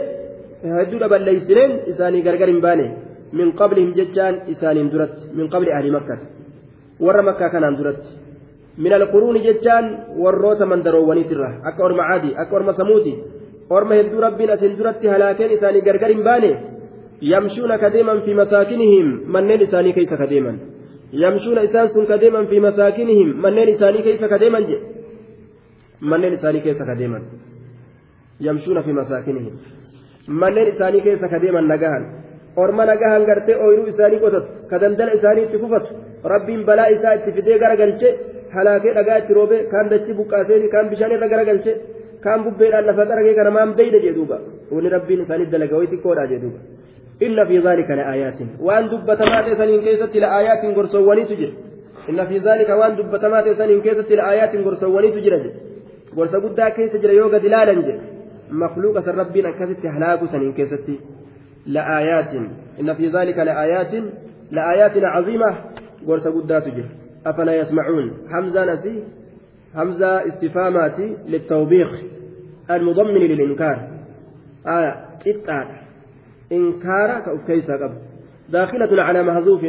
[0.63, 2.87] hedduudha balleeysineen isaanii gargar hin baane.
[3.33, 6.17] من قبلهم ججان إسانين درت من قبل أهل مكة
[6.99, 8.03] ور مكة كان درت
[8.77, 9.85] من القرون ججان
[10.23, 13.13] وروت من درووني ترى أكا أرم عادي أكا أرم سموتي
[13.71, 16.51] أرم هدو ربنا سندرت هلاكين إساني قرقر باني
[17.21, 20.53] يمشون كديما في مساكنهم منين إساني كيف كديما
[21.23, 24.59] يمشون إسان سن كديما في مساكنهم منين إساني كيف كديما
[26.01, 27.19] منين إساني كيف كديما
[28.41, 28.91] يمشون في
[30.27, 32.05] مساكنهم منين إساني كيف كديما نجاهن
[32.55, 35.89] orma nagahan gartee ooyiruu isaanii qotatu ka daldala isaanii itti kufatu
[36.33, 38.09] rabbiin balaa isaa itti fidee garagalche
[38.55, 41.71] halaakee dhagaa itti roobee kaan dachii buqqaasee kaan bishaan irra garagalche
[42.25, 44.37] kaan bubbeedhaan lafa qaragee kana maan beeyda jedhuuba
[44.75, 46.59] wani rabbiin isaanii dalaga wayi xiqqoodha jedhuuba
[47.25, 51.53] inna fi zaalika la'aayaatin waan dubbatamaa ta'e saniin keessatti la'aayaatin gorsowwaniitu jira
[52.11, 55.37] inna fi zaalika waan dubbatamaa ta'e saniin keessatti la'aayaatin gorsowwaniitu jira
[56.17, 58.12] gorsa guddaa keessa jira yoo gad ilaalan jedhe
[58.53, 60.99] makluuqa san rabbiin akkasitti halaaku saniin keessatti
[61.67, 62.35] لآيات.
[62.79, 64.03] إن في ذلك لآيات.
[64.51, 65.55] لآيات عظيمة.
[66.07, 66.63] قرص قدات
[67.25, 68.13] أفلا يسمعون.
[68.29, 69.03] حمزة نسي.
[69.75, 71.89] حمزة استفهامات للتوبيخ.
[72.71, 73.87] المضمن للإنكار.
[74.67, 75.05] آية.
[75.27, 75.67] إتآت
[76.51, 77.97] إنكار كأفكيسا قبل.
[78.49, 79.61] داخلة على محذوف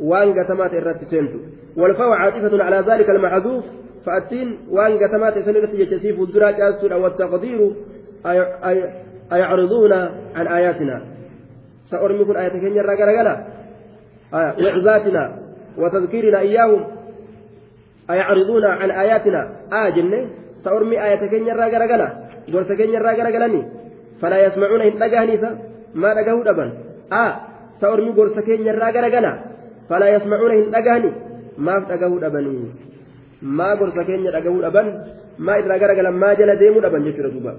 [0.00, 1.38] وان قتمات إرات سنتو
[1.76, 3.64] والفاء عاطفة على ذلك المحذوف
[4.06, 4.58] فأتين.
[4.70, 6.54] وان قتمات سنرت يجسيف الدراج
[6.92, 7.72] والتقدير
[9.32, 9.92] أيعرضون
[10.36, 11.02] عن آياتنا.
[11.90, 13.44] سأرمي كن آية كين يرى غرغلا
[14.34, 15.38] آية وعظاتنا
[15.78, 16.86] وتذكيرنا إياهم.
[18.10, 19.50] أيعرضون عن آياتنا.
[19.72, 20.26] آه جنة.
[20.64, 22.08] سأرمي آية كين يرى غرغلا
[22.52, 23.62] قرص كين يرى غرغلني
[24.20, 25.58] فلا يسمعون إن دقانيسا
[25.94, 26.72] ما دقهوا دبن.
[27.12, 27.32] آه
[27.80, 29.32] سأرمي قرص كين يرى غرغلا
[29.88, 31.12] فلا يسمعون إن دقاني
[31.58, 32.70] ما دقهوا دبني
[33.42, 34.86] ما قرص كين يرى دبن.
[35.38, 37.54] ما إذا غرغلا ما جل ديمو دبن جتر دوبا.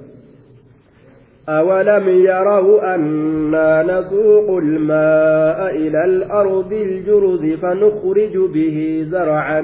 [1.50, 9.62] أولم يروا أنا نسوق الماء إلى الأرض الجرز فنخرج به زرعا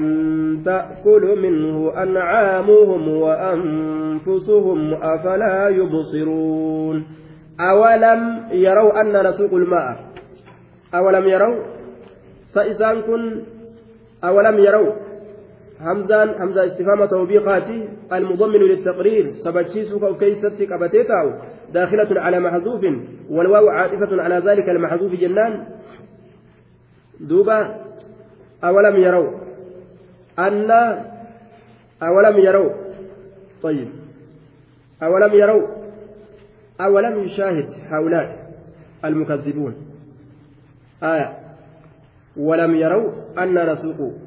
[0.64, 7.04] تأكل منه أنعامهم وأنفسهم أفلا يبصرون
[7.60, 9.96] أولم يروا أنا نسوق الماء؟
[10.94, 11.62] أولم يروا؟
[12.46, 13.42] سإسان كن
[14.24, 15.05] أولم يروا؟
[15.80, 21.32] همزان همزة استفهام توبيقاتي المضمن للتقرير سبتشيسوك أو كيستك أبتيتاو
[21.72, 22.84] داخلة على محذوف
[23.30, 25.66] والواو عاطفة على ذلك المحذوف جنان.
[27.20, 27.84] دوبا
[28.64, 29.30] أولم يروا
[30.38, 30.70] أن
[32.02, 32.70] أولم يروا
[33.62, 33.88] طيب.
[35.02, 35.68] أولم يروا
[36.80, 38.52] أولم يشاهد هؤلاء
[39.04, 39.74] المكذبون.
[41.02, 41.38] آية.
[42.36, 44.25] ولم يروا أن نسوق.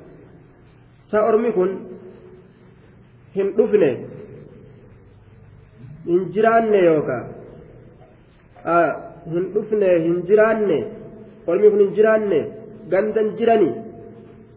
[1.11, 1.89] سأرمي كن
[3.35, 3.89] hin dhufne
[6.05, 7.25] hin jiraanne yookaan
[9.33, 10.77] hin dhufne hin jiraanne
[11.47, 12.39] ormi kun hin jiraanne
[12.93, 13.69] gandan jirani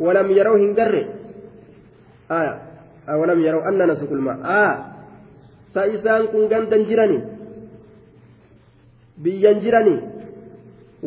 [0.05, 1.03] walam yeroo hin garre
[3.20, 4.32] walam yeroo anna nasukulma
[5.74, 7.18] sa isaan kun gandan jirani
[9.24, 9.96] biyyan jirani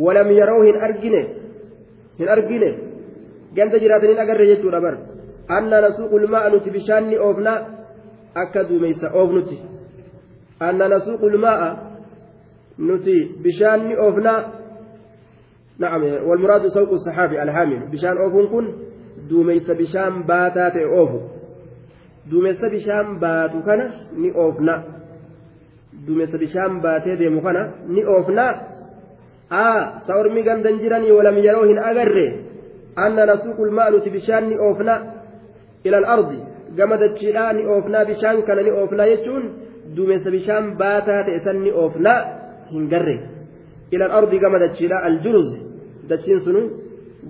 [0.06, 1.22] walam yeroo hin argine
[2.20, 2.70] hin argine
[3.58, 4.96] ganda jiraatanii agarre jechuudha bar
[5.48, 7.54] anna nasuuqul ma'a nuti bishaanni oofna
[8.36, 9.58] akka duumeysa oofnuti.
[10.60, 11.70] Anna nasuuqul ma'a
[12.78, 14.66] nuti bishaanni oofna.
[15.80, 18.74] نعم والمراد سوق الصحابي الحامل بشان أوفون كن
[19.30, 21.20] دوميس بشان باتات أوفو
[22.32, 24.84] دوميس بشان باتو كان ني أوفنا
[26.08, 28.62] دوميس بشان باتي ديمو كان ني أوفنا
[29.52, 32.28] آه سأرمي غندن جراني ولم يروهن أغري
[32.98, 35.15] أن نسوق الماء نتي بشان ني أوفنا
[35.86, 36.32] إلى الأرض
[36.76, 39.44] gama dachiidhaa ni oofnaa bishaan kana ni oofnaa jechuun
[39.96, 42.20] duumessa bishaan baataa ta'e san ni oofnaa
[42.72, 43.16] hin garre
[43.96, 45.50] ila ardi gama dachiidhaa aljuruz
[46.10, 46.62] dachiin sunu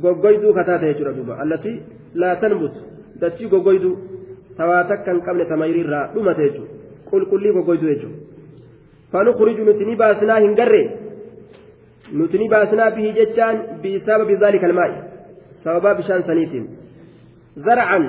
[0.03, 1.77] goggoyduu kataate jechuudha duuba allatii
[2.21, 2.75] laa tanbut
[3.21, 3.95] dachii goggoyduu
[4.57, 6.73] tawaa takka hin qabne tamayriirraa dhumate jechuudha
[7.09, 8.19] qulqullii goggoyduu jechuudha
[9.11, 10.83] fanukuriju nuti ni baasnaa hin garre
[12.19, 14.95] nuti ni baasnaa bihi jechaan bisababi zaalika almaa'i
[15.63, 16.65] sababaa bishaan saniitiin
[17.67, 18.05] zarcan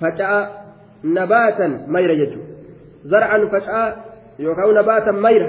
[0.00, 0.40] faca'a
[1.04, 2.48] nabaatan mayra jechuudha
[3.10, 3.84] zarcan faca'a
[4.38, 5.48] yookaan nabaatan mayra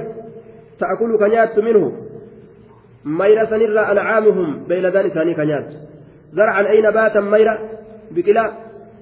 [0.80, 1.88] ta'akulu ka nyaattu minhu
[3.04, 5.76] mayra sanirraa ancaamihum beeyladaan isaanii ka nyaattu
[6.38, 7.54] zarcan ay nabaatan mayra
[8.16, 8.50] biqilaa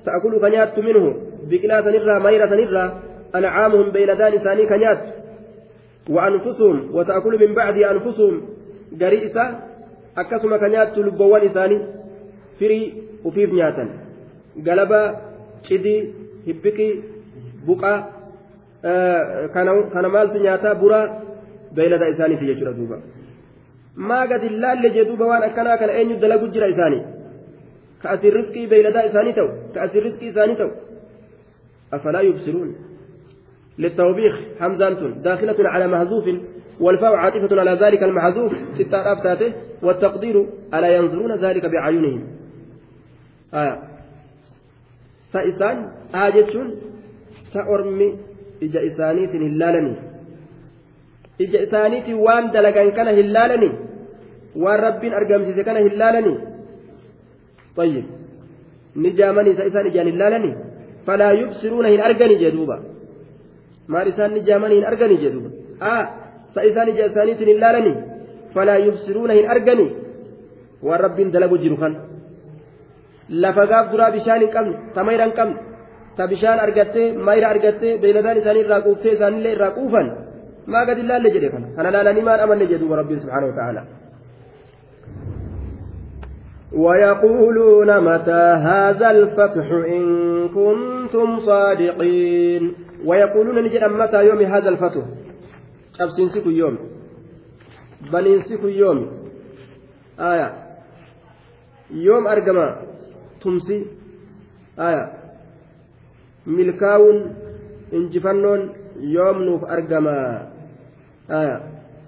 [0.06, 1.06] ta'akulu ka nyaattu minhu
[1.50, 2.90] biqilaa sanirraa mayra sanirraa
[3.38, 5.18] ancaamihum beeyladaan isaanii ka nyaattu
[6.10, 8.42] وأنفسهم وتأكل من بعد أنفسهم
[9.02, 9.60] قريئسة
[10.18, 11.82] أكسما كنيات لبوان إساني
[12.60, 13.90] فري وفيف نياتا
[14.68, 15.16] قلبا
[15.68, 16.02] cidii
[16.48, 16.94] hibbiqii
[17.68, 18.00] buqaa
[19.54, 21.06] kana maaltu nyaataa buraa
[21.76, 22.98] beeylada isaaniiti jechuudha duuba
[24.10, 27.04] maa gadi laalle jee duuba waan akkanaa kana eenyu dalagu jira isaanii
[28.02, 30.72] ka asin riskii beeyladaa isaanii ta'u ka asin riskii isaanii ta'u
[31.98, 32.76] afalaa yubsiruun
[33.80, 36.26] للتوبيخ حمزة داخلة على محذوف
[36.80, 42.24] والفاء عاطفة على ذلك المحذوف ستة أفتاته والتقدير ألا ينظرون ذلك بأعينهم
[43.54, 43.78] آه.
[45.33, 45.79] ta isaan
[46.13, 46.69] haa jechuun
[47.53, 48.09] ta ormi
[48.67, 49.97] ija isaaniitiin hin laalanii
[51.47, 53.75] ija isaaniitiin waan dalagan kana hin laalanii
[54.65, 56.39] waan rabbiin argamsiise kana hin laalanii
[57.77, 58.05] طيب
[58.97, 60.53] نجامني سإسان إجان اللالني
[61.07, 62.77] فلا يبصرون هن أرغني جدوبا
[63.89, 65.51] ما رسان نجامني هن أرغني جدوبا
[65.83, 66.05] آه
[66.55, 67.95] سإسان إجان اللالني
[68.55, 69.89] فلا يبصرون هن أرغني
[70.83, 71.95] والرب دلقوا جنخان
[73.30, 75.58] lafa gaaf duraa bishaan hin qabne ta mayra hin qabne
[76.18, 80.08] ta bishaan argattee mayra argattee beeyladaan isaanii irraa quuftee isaanillee irraa quufan
[80.74, 83.88] maa gadi laalle jedhe kana kana laalanii maan amanne jedhuuba rabbiin subhaanahu wataaalaa
[86.72, 90.04] ويقولون متى هذا الفتح إن
[90.50, 92.74] كنتم صادقين
[93.06, 95.04] ويقولون نجد متى يوم هذا الفتح
[96.02, 96.78] أبسنسك يوم
[98.12, 99.00] بننسك يوم
[100.20, 100.54] آية
[101.92, 102.68] يوم أرجما
[103.47, 103.77] tumsi
[104.77, 105.05] aya
[106.47, 107.19] milkaa'uun
[107.93, 108.63] injifannoon
[109.15, 110.17] yoom nuuf argama
[111.29, 111.57] aya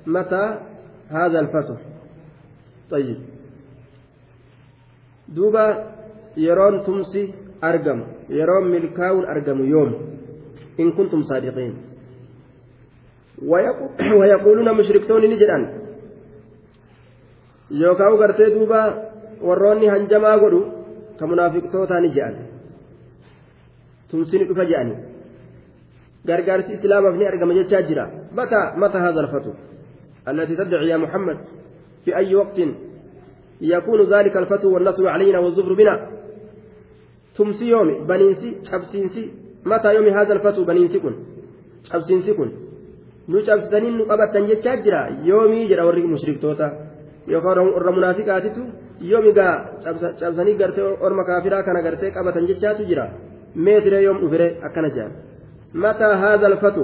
[0.07, 0.49] mataa
[1.11, 1.76] haadha alfasu
[2.90, 3.18] طيب
[5.34, 5.64] duuba
[6.36, 9.90] yeroon tumsi argamu yeroon milkaa'uun argamu yoom
[10.78, 11.74] in kuntum saadiqiin
[14.18, 15.62] ويقولون مشركتون نجدان
[17.70, 18.82] يوكاو غرتي دوبا
[19.42, 20.61] warroonni hanjamaa godhu
[21.20, 22.36] ka munaafiqtootaa ni je'an
[24.09, 24.95] tumsini dhufa je'ani
[26.28, 27.53] gargaarsi islaamaaf ni argama
[28.38, 29.53] mata mata haadha alfatu
[30.28, 31.38] التي تدعي يا محمد
[32.05, 32.59] في أي وقت
[33.61, 36.09] يكون ذلك الفتو والنصر علينا والظفر بنا
[37.36, 39.32] تمسي يومي بنينسي شبسينسي
[39.65, 41.15] متى يوم هذا الفتو بنينسي كن
[41.84, 42.51] شبسينسي كن
[43.30, 46.01] nu cabsitanii nu qabattan jechaa jira yoomii jedha warri
[49.02, 49.56] yoom egaa
[50.20, 53.06] cabsanii gartee orma kaafiraa kana gartee qabatan jechaatu jira
[53.56, 55.14] meetiree yoom dhufire akkana jedhan
[55.74, 56.84] mataa haadha alfatu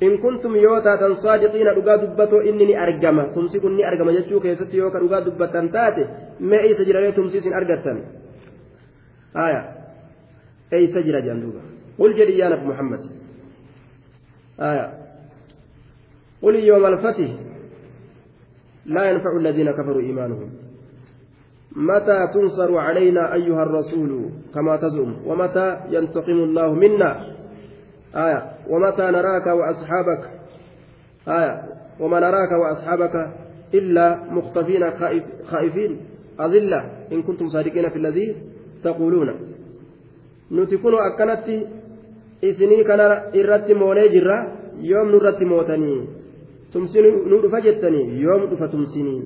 [0.00, 4.40] in kuntum yoo taatan saadiqiina dhugaa dubbatoo inni ni argama tumsi kun ni argama jechuu
[4.40, 6.02] keessatti yoo ka dhugaa dubbattan taate
[6.40, 7.98] mee eeysa jiraree tumsi isin argattan
[9.34, 9.60] haya
[10.72, 11.60] eeysa jira jedhan duuba
[11.98, 13.02] qul jedhi yaa nabi muhammad
[14.58, 14.86] haya
[16.40, 17.30] qul yooma alfatih
[18.86, 20.50] لا ينفع الذين كفروا إيمانهم
[21.76, 27.10] متى تنصر علينا أيها الرسول؟ كما تزعم ومتى ينتقم الله منا؟
[28.16, 28.42] آية.
[28.70, 30.22] ومتى نراك وأصحابك؟
[31.28, 31.62] آية.
[32.00, 33.30] وما نراك وأصحابك
[33.74, 36.00] إلا مختفين خائف خائفين.
[36.40, 36.80] أذلة.
[37.12, 38.36] إن كنتم صادقين في الذي
[38.84, 39.34] تقولون.
[40.52, 41.46] نتكون أكنت
[42.44, 43.00] إثني كان
[43.36, 44.38] إرت موني جرا
[44.80, 46.06] يوم نرت موتني.
[46.72, 49.22] tumsini nu dhufa jettanii yoom dhufa tumsinii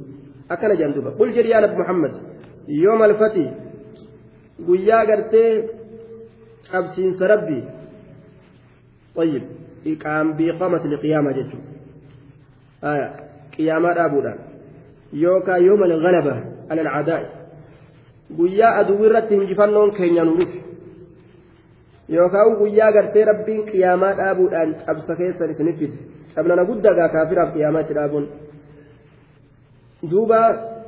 [0.48, 1.32] akkana jedhan duba qul
[2.59, 3.45] jedhi yaa nabi muhammad yoom alfati
[4.67, 5.69] guyyaa gartee
[6.71, 7.63] cabsiinsa rabbi
[9.15, 9.43] طيب
[9.87, 11.57] إقام بإقامة القيامة جدو
[12.83, 13.09] آية
[13.57, 14.35] قيامة أبودا
[15.13, 17.45] يوكا يوم الغلبة على العداء
[18.37, 20.59] guyyaa aduu irratti hinjifannoon keenya nu dhufe
[22.09, 25.97] yookaan guyyaa gartee rabbiin qiyaamaa dhaabuudhaan cabsa keessan isinif fide
[26.35, 28.25] cabnana guddagaa kaafiraaf qiyaamaa itti dhaabuun
[30.11, 30.39] duuba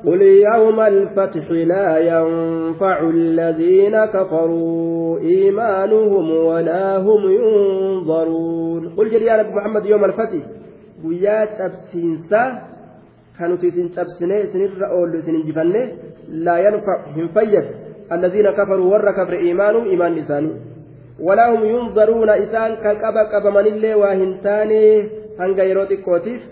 [0.07, 8.83] قل يوم الفتح لا ينفع الذين كفروا إيمانهم ولا هم ينظرون.
[8.97, 10.43] قل يا نبي محمد يوم الفتح.
[11.05, 12.43] ويا تبسينسا.
[13.39, 15.83] كانوا تيسين تبسنه سنر أول سنين جفنه
[16.47, 17.67] لا ينفع هم فيد
[18.13, 20.53] الذين كفروا ور كفر إيمانهم إيمان لسانه
[21.27, 22.31] ولا هم ينظرون.
[22.45, 23.93] إسان كقبا قبا من الله
[25.39, 26.43] hanga yeroo xiqqootiif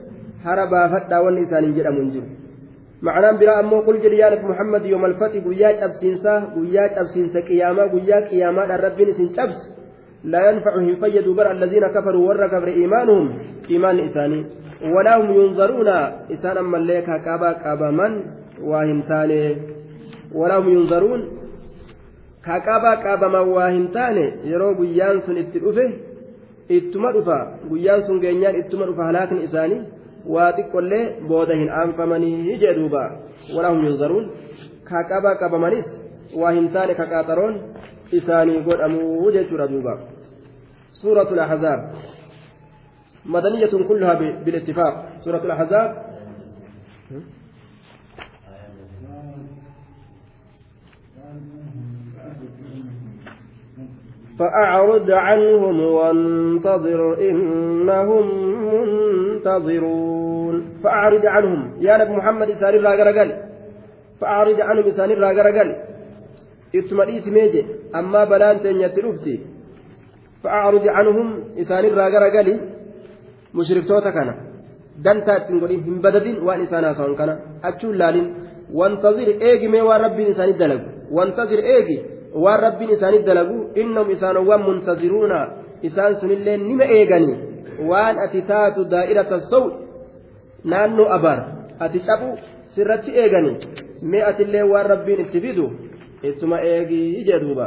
[0.44, 2.05] hara baafadhaa wanni isaaniin jedhamu
[3.03, 8.80] ammoo qul jedhi yaa nabi muhammad yooma alfati guyyaa cabsiinsaa guyyaa cabsiinsa qiyaamaa guyyaa qiyaamaadhaan
[8.80, 9.80] rabbiin isin cabse
[10.24, 13.38] لا ينفع هم فيدوا بر الذين كفروا ور كفر إيمانهم
[13.70, 14.46] إيمان إساني
[14.94, 15.88] ولا هم ينظرون
[16.34, 18.12] إسان أما الليك كابا كابا من
[18.62, 19.57] واهمتاني
[20.34, 21.20] ولا هم ينظرون
[22.44, 25.90] كابا كابا من واهمتاني يرو بيان سن اتلوفه
[26.70, 29.03] ittuma dhufa guyyaan sun geenyaan ittuma dhufa
[30.26, 33.02] waa xiqqollee booda hin aanfamanii jee duuba
[33.56, 34.30] walaa hum yunzaruun
[34.88, 35.88] ka qaba qabamanis
[36.40, 37.60] waa hin taane ka qaaxaroon
[38.18, 39.94] isaanii godhamuu jechuudha duuba
[40.92, 41.94] سورة الأحزاب
[43.24, 44.14] مدنية كلها
[44.44, 44.94] بالاتفاق
[45.24, 45.88] سورة الأحزاب
[54.41, 58.24] فأعرض عنهم وانتظر إنهم
[58.74, 60.57] منتظرون.
[60.82, 61.61] فأعرض عنهم.
[61.80, 63.28] يا نبي محمد إسان الراجرجل
[64.20, 65.68] فأعرض عنهم إسان الراجرجل
[66.74, 67.64] إتمريت ميجي.
[67.95, 69.41] أما بلان تنيت رفتي.
[70.43, 72.61] فأعرض عنهم إسان الراجرجل
[73.55, 74.34] مشرك توتا كان.
[75.05, 77.30] دنتا تنقولي هم بددين وان إسانا كان.
[77.64, 78.34] أتشول لالين.
[78.72, 80.82] وانتظر إيجي مي وربي إسان الدلق
[81.12, 82.19] وانتظر إيجي.
[82.34, 85.38] Waan rabbiin isaanii dalagu innahum isaanowwan muntaziruuna
[85.82, 87.36] isaan sunillee nima eeganii
[87.90, 89.64] waan ati taatu daa'irata sow
[90.64, 91.38] naannoo abar
[91.86, 92.28] ati cabu
[92.74, 93.56] sirratti eeganii
[94.02, 95.70] mee atillee waan rabbiin itti fidu
[96.22, 97.66] ittuma eegii jedhuuba